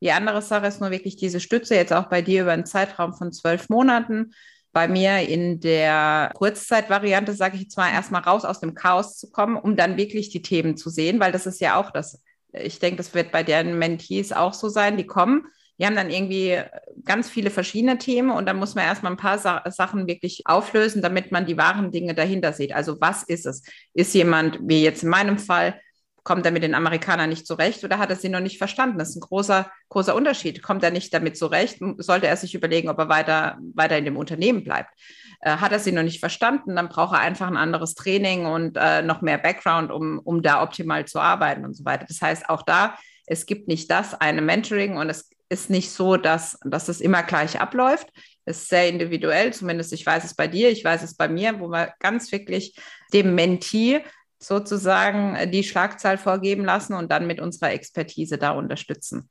Die 0.00 0.12
andere 0.12 0.40
Sache 0.40 0.68
ist 0.68 0.80
nur 0.80 0.92
wirklich 0.92 1.16
diese 1.16 1.40
Stütze 1.40 1.74
jetzt 1.74 1.92
auch 1.92 2.08
bei 2.08 2.22
dir 2.22 2.42
über 2.42 2.52
einen 2.52 2.64
Zeitraum 2.64 3.12
von 3.12 3.32
zwölf 3.32 3.68
Monaten. 3.68 4.32
Bei 4.72 4.86
mir 4.86 5.28
in 5.28 5.58
der 5.58 6.30
Kurzzeitvariante 6.34 7.32
sage 7.32 7.56
ich 7.56 7.76
mal 7.76 7.90
erstmal 7.90 8.22
raus 8.22 8.44
aus 8.44 8.60
dem 8.60 8.74
Chaos 8.74 9.18
zu 9.18 9.32
kommen, 9.32 9.56
um 9.56 9.74
dann 9.74 9.96
wirklich 9.96 10.28
die 10.28 10.42
Themen 10.42 10.76
zu 10.76 10.90
sehen, 10.90 11.18
weil 11.18 11.32
das 11.32 11.46
ist 11.46 11.60
ja 11.60 11.74
auch 11.74 11.90
das. 11.90 12.22
Ich 12.52 12.78
denke, 12.78 12.98
das 12.98 13.14
wird 13.14 13.32
bei 13.32 13.42
deren 13.42 13.76
Mentees 13.80 14.32
auch 14.32 14.54
so 14.54 14.68
sein. 14.68 14.96
Die 14.96 15.06
kommen, 15.06 15.46
die 15.78 15.86
haben 15.86 15.96
dann 15.96 16.10
irgendwie 16.10 16.60
ganz 17.04 17.28
viele 17.28 17.50
verschiedene 17.50 17.98
Themen 17.98 18.30
und 18.30 18.46
dann 18.46 18.56
muss 18.56 18.74
man 18.74 18.84
erstmal 18.84 19.12
ein 19.12 19.18
paar 19.18 19.38
Sa 19.38 19.62
Sachen 19.70 20.06
wirklich 20.06 20.42
auflösen, 20.46 21.02
damit 21.02 21.32
man 21.32 21.46
die 21.46 21.58
wahren 21.58 21.92
Dinge 21.92 22.14
dahinter 22.14 22.52
sieht. 22.52 22.74
Also 22.74 23.00
was 23.00 23.22
ist 23.22 23.46
es? 23.46 23.62
Ist 23.92 24.14
jemand, 24.14 24.58
wie 24.62 24.82
jetzt 24.82 25.02
in 25.02 25.10
meinem 25.10 25.38
Fall, 25.38 25.80
kommt 26.26 26.44
er 26.44 26.50
mit 26.52 26.64
den 26.64 26.74
Amerikanern 26.74 27.30
nicht 27.30 27.46
zurecht 27.46 27.84
oder 27.84 27.98
hat 27.98 28.10
er 28.10 28.16
sie 28.16 28.28
noch 28.28 28.40
nicht 28.40 28.58
verstanden? 28.58 28.98
Das 28.98 29.10
ist 29.10 29.16
ein 29.16 29.20
großer, 29.20 29.70
großer 29.90 30.14
Unterschied. 30.14 30.60
Kommt 30.60 30.82
er 30.82 30.90
nicht 30.90 31.14
damit 31.14 31.38
zurecht, 31.38 31.78
sollte 31.98 32.26
er 32.26 32.36
sich 32.36 32.54
überlegen, 32.54 32.88
ob 32.88 32.98
er 32.98 33.08
weiter, 33.08 33.58
weiter 33.74 33.96
in 33.96 34.04
dem 34.04 34.16
Unternehmen 34.16 34.64
bleibt. 34.64 34.90
Äh, 35.40 35.58
hat 35.58 35.70
er 35.70 35.78
sie 35.78 35.92
noch 35.92 36.02
nicht 36.02 36.18
verstanden, 36.18 36.74
dann 36.74 36.88
braucht 36.88 37.14
er 37.14 37.20
einfach 37.20 37.46
ein 37.46 37.56
anderes 37.56 37.94
Training 37.94 38.46
und 38.46 38.76
äh, 38.76 39.02
noch 39.02 39.22
mehr 39.22 39.38
Background, 39.38 39.92
um, 39.92 40.18
um 40.18 40.42
da 40.42 40.62
optimal 40.62 41.04
zu 41.04 41.20
arbeiten 41.20 41.64
und 41.64 41.74
so 41.74 41.84
weiter. 41.84 42.06
Das 42.08 42.20
heißt, 42.20 42.48
auch 42.48 42.62
da, 42.62 42.96
es 43.26 43.46
gibt 43.46 43.68
nicht 43.68 43.88
das 43.90 44.14
eine 44.14 44.42
Mentoring 44.42 44.96
und 44.96 45.08
es 45.08 45.30
ist 45.48 45.70
nicht 45.70 45.90
so, 45.90 46.16
dass, 46.16 46.58
dass 46.64 46.88
es 46.88 47.00
immer 47.00 47.22
gleich 47.22 47.60
abläuft. 47.60 48.08
Es 48.44 48.62
ist 48.62 48.68
sehr 48.68 48.88
individuell, 48.88 49.52
zumindest 49.52 49.92
ich 49.92 50.04
weiß 50.06 50.24
es 50.24 50.34
bei 50.34 50.46
dir, 50.48 50.70
ich 50.70 50.84
weiß 50.84 51.02
es 51.02 51.14
bei 51.14 51.28
mir, 51.28 51.60
wo 51.60 51.68
wir 51.68 51.92
ganz 52.00 52.30
wirklich 52.32 52.76
dem 53.12 53.34
Mentee 53.34 54.02
sozusagen 54.38 55.34
äh, 55.34 55.50
die 55.50 55.64
Schlagzahl 55.64 56.18
vorgeben 56.18 56.64
lassen 56.64 56.94
und 56.94 57.10
dann 57.10 57.26
mit 57.26 57.40
unserer 57.40 57.72
Expertise 57.72 58.38
da 58.38 58.50
unterstützen. 58.50 59.28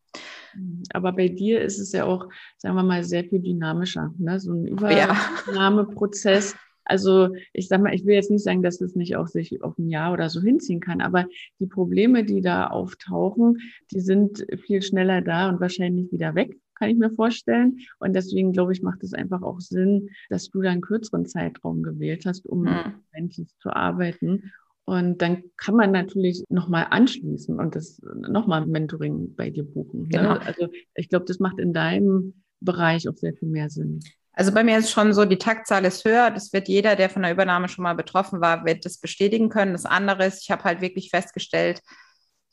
Aber 0.94 1.12
bei 1.12 1.28
dir 1.28 1.62
ist 1.62 1.80
es 1.80 1.92
ja 1.92 2.06
auch, 2.06 2.28
sagen 2.58 2.76
wir 2.76 2.84
mal, 2.84 3.04
sehr 3.04 3.24
viel 3.24 3.40
dynamischer, 3.40 4.14
ne? 4.18 4.40
so 4.40 4.54
ein 4.54 4.66
Übernahmeprozess. 4.66 6.54
Ja. 6.54 6.60
Also 6.86 7.30
ich 7.54 7.68
sag 7.68 7.82
mal, 7.82 7.94
ich 7.94 8.06
will 8.06 8.16
jetzt 8.16 8.32
nicht 8.32 8.44
sagen, 8.44 8.62
dass 8.62 8.80
es 8.82 8.96
nicht 8.96 9.16
auch 9.18 9.28
sich 9.28 9.62
auf 9.64 9.78
ein 9.78 9.90
Jahr 9.90 10.14
oder 10.14 10.30
so 10.30 10.42
hinziehen 10.42 10.80
kann, 10.80 11.02
aber 11.02 11.26
die 11.60 11.68
Probleme, 11.68 12.24
die 12.24 12.42
da 12.42 12.68
auftauchen, 12.68 13.58
die 13.92 14.00
sind 14.00 14.46
viel 14.66 14.82
schneller 14.82 15.22
da 15.22 15.50
und 15.50 15.60
wahrscheinlich 15.60 16.12
wieder 16.12 16.36
weg, 16.36 16.58
kann 16.76 16.90
ich 16.90 16.98
mir 16.98 17.10
vorstellen. 17.10 17.80
Und 18.00 18.14
deswegen 18.14 18.52
glaube 18.52 18.74
ich, 18.74 18.82
macht 18.82 19.04
es 19.04 19.14
einfach 19.14 19.42
auch 19.42 19.60
Sinn, 19.60 20.10
dass 20.30 20.50
du 20.50 20.62
da 20.62 20.70
einen 20.70 20.82
kürzeren 20.82 21.26
Zeitraum 21.26 21.84
gewählt 21.84 22.26
hast, 22.26 22.46
um 22.46 22.64
mhm. 22.64 23.32
zu 23.32 23.70
arbeiten. 23.70 24.52
Und 24.86 25.22
dann 25.22 25.44
kann 25.58 25.76
man 25.76 25.92
natürlich 25.92 26.44
nochmal 26.50 26.88
anschließen 26.92 27.60
und 27.60 27.76
das 27.76 28.00
nochmal 28.14 28.68
Mentoring 28.68 29.34
bei 29.36 29.50
dir 29.50 29.64
buchen. 29.64 30.04
Ne? 30.04 30.10
Genau. 30.10 30.34
Also 30.34 30.68
ich 30.94 31.10
glaube, 31.10 31.26
das 31.26 31.40
macht 31.40 31.58
in 31.58 31.74
deinem 31.74 32.44
Bereich 32.60 33.10
auch 33.10 33.16
sehr 33.16 33.34
viel 33.34 33.50
mehr 33.50 33.70
Sinn. 33.70 34.02
Also 34.36 34.52
bei 34.52 34.64
mir 34.64 34.78
ist 34.78 34.92
schon 34.92 35.14
so, 35.14 35.24
die 35.24 35.38
Taktzahl 35.38 35.86
ist 35.86 36.04
höher. 36.04 36.30
Das 36.30 36.52
wird 36.52 36.68
jeder, 36.68 36.96
der 36.96 37.10
von 37.10 37.22
der 37.22 37.32
Übernahme 37.32 37.70
schon 37.70 37.84
mal 37.84 37.96
betroffen 37.96 38.42
war, 38.42 38.66
wird 38.66 38.86
das 38.86 39.00
bestätigen 39.00 39.50
können. 39.50 39.72
Das 39.72 39.86
andere 39.86 40.26
ist, 40.26 40.44
ich 40.44 40.52
habe 40.52 40.64
halt 40.66 40.82
wirklich 40.82 41.10
festgestellt, 41.10 41.82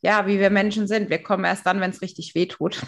ja, 0.00 0.26
wie 0.26 0.38
wir 0.38 0.50
Menschen 0.50 0.86
sind. 0.86 1.10
Wir 1.10 1.22
kommen 1.22 1.44
erst 1.44 1.66
dann, 1.66 1.80
wenn 1.80 1.90
es 1.90 2.02
richtig 2.02 2.34
weh 2.34 2.46
tut. 2.46 2.80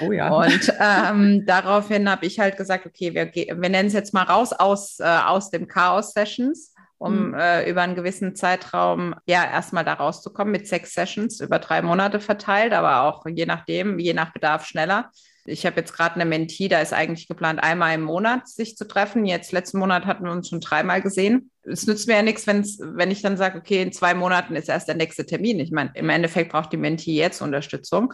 Oh 0.00 0.12
ja. 0.12 0.28
Und 0.28 0.72
ähm, 0.80 1.44
daraufhin 1.46 2.08
habe 2.08 2.26
ich 2.26 2.38
halt 2.38 2.56
gesagt, 2.56 2.86
okay, 2.86 3.14
wir, 3.14 3.32
wir 3.34 3.68
nennen 3.68 3.88
es 3.88 3.94
jetzt 3.94 4.14
mal 4.14 4.22
raus 4.22 4.52
aus, 4.52 5.00
äh, 5.00 5.04
aus 5.04 5.50
dem 5.50 5.66
Chaos-Sessions, 5.66 6.74
um 6.98 7.28
mhm. 7.28 7.34
äh, 7.34 7.68
über 7.68 7.82
einen 7.82 7.96
gewissen 7.96 8.36
Zeitraum 8.36 9.16
ja 9.26 9.44
erstmal 9.44 9.84
da 9.84 9.94
rauszukommen 9.94 10.52
mit 10.52 10.68
sechs 10.68 10.94
Sessions 10.94 11.40
über 11.40 11.58
drei 11.58 11.82
Monate 11.82 12.20
verteilt, 12.20 12.72
aber 12.72 13.02
auch 13.02 13.26
je 13.26 13.46
nachdem, 13.46 13.98
je 13.98 14.14
nach 14.14 14.32
Bedarf 14.32 14.64
schneller. 14.64 15.10
Ich 15.46 15.66
habe 15.66 15.76
jetzt 15.76 15.92
gerade 15.92 16.16
eine 16.16 16.24
Mentee, 16.24 16.68
da 16.68 16.80
ist 16.80 16.92
eigentlich 16.92 17.28
geplant, 17.28 17.62
einmal 17.62 17.94
im 17.94 18.02
Monat 18.02 18.48
sich 18.48 18.76
zu 18.76 18.86
treffen. 18.86 19.24
Jetzt 19.24 19.52
letzten 19.52 19.78
Monat 19.78 20.06
hatten 20.06 20.24
wir 20.24 20.32
uns 20.32 20.48
schon 20.48 20.60
dreimal 20.60 21.02
gesehen. 21.02 21.50
Es 21.62 21.86
nützt 21.86 22.06
mir 22.06 22.16
ja 22.16 22.22
nichts, 22.22 22.46
wenn's, 22.46 22.78
wenn 22.80 23.10
ich 23.10 23.22
dann 23.22 23.36
sage, 23.36 23.58
okay, 23.58 23.82
in 23.82 23.92
zwei 23.92 24.14
Monaten 24.14 24.56
ist 24.56 24.68
erst 24.68 24.88
der 24.88 24.94
nächste 24.94 25.26
Termin. 25.26 25.60
Ich 25.60 25.70
meine, 25.70 25.90
im 25.94 26.08
Endeffekt 26.10 26.52
braucht 26.52 26.72
die 26.72 26.76
Mentee 26.76 27.14
jetzt 27.14 27.42
Unterstützung. 27.42 28.12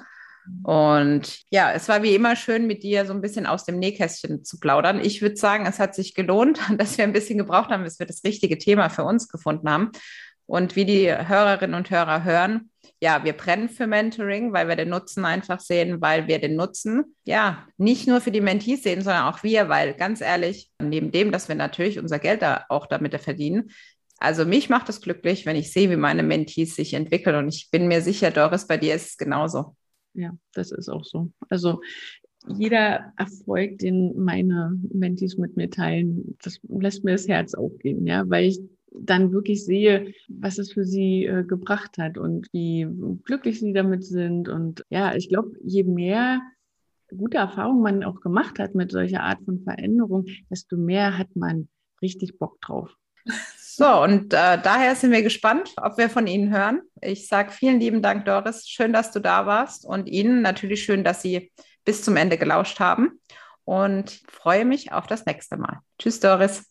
Und 0.64 1.40
ja, 1.50 1.72
es 1.72 1.88
war 1.88 2.02
wie 2.02 2.14
immer 2.14 2.34
schön, 2.34 2.66
mit 2.66 2.82
dir 2.82 3.06
so 3.06 3.12
ein 3.12 3.20
bisschen 3.20 3.46
aus 3.46 3.64
dem 3.64 3.78
Nähkästchen 3.78 4.44
zu 4.44 4.58
plaudern. 4.58 5.00
Ich 5.00 5.22
würde 5.22 5.36
sagen, 5.36 5.66
es 5.66 5.78
hat 5.78 5.94
sich 5.94 6.14
gelohnt, 6.14 6.58
dass 6.78 6.98
wir 6.98 7.04
ein 7.04 7.12
bisschen 7.12 7.38
gebraucht 7.38 7.70
haben, 7.70 7.84
bis 7.84 7.98
wir 7.98 8.06
das 8.06 8.24
richtige 8.24 8.58
Thema 8.58 8.88
für 8.88 9.04
uns 9.04 9.28
gefunden 9.28 9.70
haben. 9.70 9.90
Und 10.46 10.76
wie 10.76 10.84
die 10.84 11.10
Hörerinnen 11.10 11.76
und 11.76 11.90
Hörer 11.90 12.24
hören, 12.24 12.71
ja, 13.02 13.24
wir 13.24 13.32
brennen 13.32 13.68
für 13.68 13.88
Mentoring, 13.88 14.52
weil 14.52 14.68
wir 14.68 14.76
den 14.76 14.90
Nutzen 14.90 15.24
einfach 15.24 15.58
sehen, 15.58 16.00
weil 16.00 16.28
wir 16.28 16.38
den 16.38 16.54
Nutzen, 16.54 17.16
ja, 17.24 17.66
nicht 17.76 18.06
nur 18.06 18.20
für 18.20 18.30
die 18.30 18.40
Mentees 18.40 18.84
sehen, 18.84 19.02
sondern 19.02 19.24
auch 19.24 19.42
wir, 19.42 19.68
weil 19.68 19.94
ganz 19.94 20.20
ehrlich, 20.20 20.70
neben 20.80 21.10
dem, 21.10 21.32
dass 21.32 21.48
wir 21.48 21.56
natürlich 21.56 21.98
unser 21.98 22.20
Geld 22.20 22.42
da 22.42 22.64
auch 22.68 22.86
damit 22.86 23.20
verdienen, 23.20 23.70
also 24.18 24.44
mich 24.44 24.68
macht 24.68 24.88
es 24.88 25.00
glücklich, 25.00 25.46
wenn 25.46 25.56
ich 25.56 25.72
sehe, 25.72 25.90
wie 25.90 25.96
meine 25.96 26.22
Mentees 26.22 26.76
sich 26.76 26.94
entwickeln 26.94 27.34
und 27.34 27.48
ich 27.48 27.70
bin 27.72 27.88
mir 27.88 28.02
sicher, 28.02 28.30
Doris, 28.30 28.68
bei 28.68 28.76
dir 28.76 28.94
ist 28.94 29.10
es 29.10 29.16
genauso. 29.16 29.74
Ja, 30.14 30.30
das 30.54 30.70
ist 30.70 30.88
auch 30.88 31.04
so. 31.04 31.32
Also 31.48 31.80
jeder 32.46 33.12
Erfolg, 33.16 33.78
den 33.78 34.16
meine 34.16 34.78
Mentees 34.92 35.38
mit 35.38 35.56
mir 35.56 35.70
teilen, 35.70 36.38
das 36.40 36.60
lässt 36.68 37.02
mir 37.02 37.12
das 37.12 37.26
Herz 37.26 37.54
aufgehen, 37.54 38.06
ja, 38.06 38.22
weil 38.30 38.44
ich 38.44 38.60
dann 38.94 39.32
wirklich 39.32 39.64
sehe, 39.64 40.12
was 40.28 40.58
es 40.58 40.72
für 40.72 40.84
sie 40.84 41.24
äh, 41.24 41.44
gebracht 41.44 41.98
hat 41.98 42.18
und 42.18 42.48
wie 42.52 42.86
glücklich 43.24 43.60
sie 43.60 43.72
damit 43.72 44.04
sind. 44.04 44.48
Und 44.48 44.84
ja, 44.90 45.14
ich 45.14 45.28
glaube, 45.28 45.56
je 45.62 45.84
mehr 45.84 46.40
gute 47.16 47.38
Erfahrungen 47.38 47.82
man 47.82 48.04
auch 48.04 48.20
gemacht 48.20 48.58
hat 48.58 48.74
mit 48.74 48.90
solcher 48.90 49.22
Art 49.22 49.42
von 49.44 49.62
Veränderung, 49.62 50.26
desto 50.50 50.76
mehr 50.76 51.18
hat 51.18 51.34
man 51.34 51.68
richtig 52.00 52.38
Bock 52.38 52.60
drauf. 52.60 52.94
So, 53.56 54.02
und 54.02 54.34
äh, 54.34 54.60
daher 54.62 54.94
sind 54.96 55.12
wir 55.12 55.22
gespannt, 55.22 55.72
ob 55.80 55.96
wir 55.96 56.10
von 56.10 56.26
Ihnen 56.26 56.54
hören. 56.54 56.82
Ich 57.00 57.28
sage 57.28 57.52
vielen 57.52 57.80
lieben 57.80 58.02
Dank, 58.02 58.26
Doris. 58.26 58.68
Schön, 58.68 58.92
dass 58.92 59.12
du 59.12 59.20
da 59.20 59.46
warst 59.46 59.86
und 59.86 60.08
Ihnen 60.08 60.42
natürlich 60.42 60.82
schön, 60.82 61.04
dass 61.04 61.22
Sie 61.22 61.50
bis 61.84 62.02
zum 62.02 62.16
Ende 62.16 62.36
gelauscht 62.36 62.80
haben 62.80 63.20
und 63.64 64.20
freue 64.28 64.64
mich 64.64 64.92
auf 64.92 65.06
das 65.06 65.24
nächste 65.24 65.56
Mal. 65.56 65.80
Tschüss, 65.98 66.20
Doris. 66.20 66.70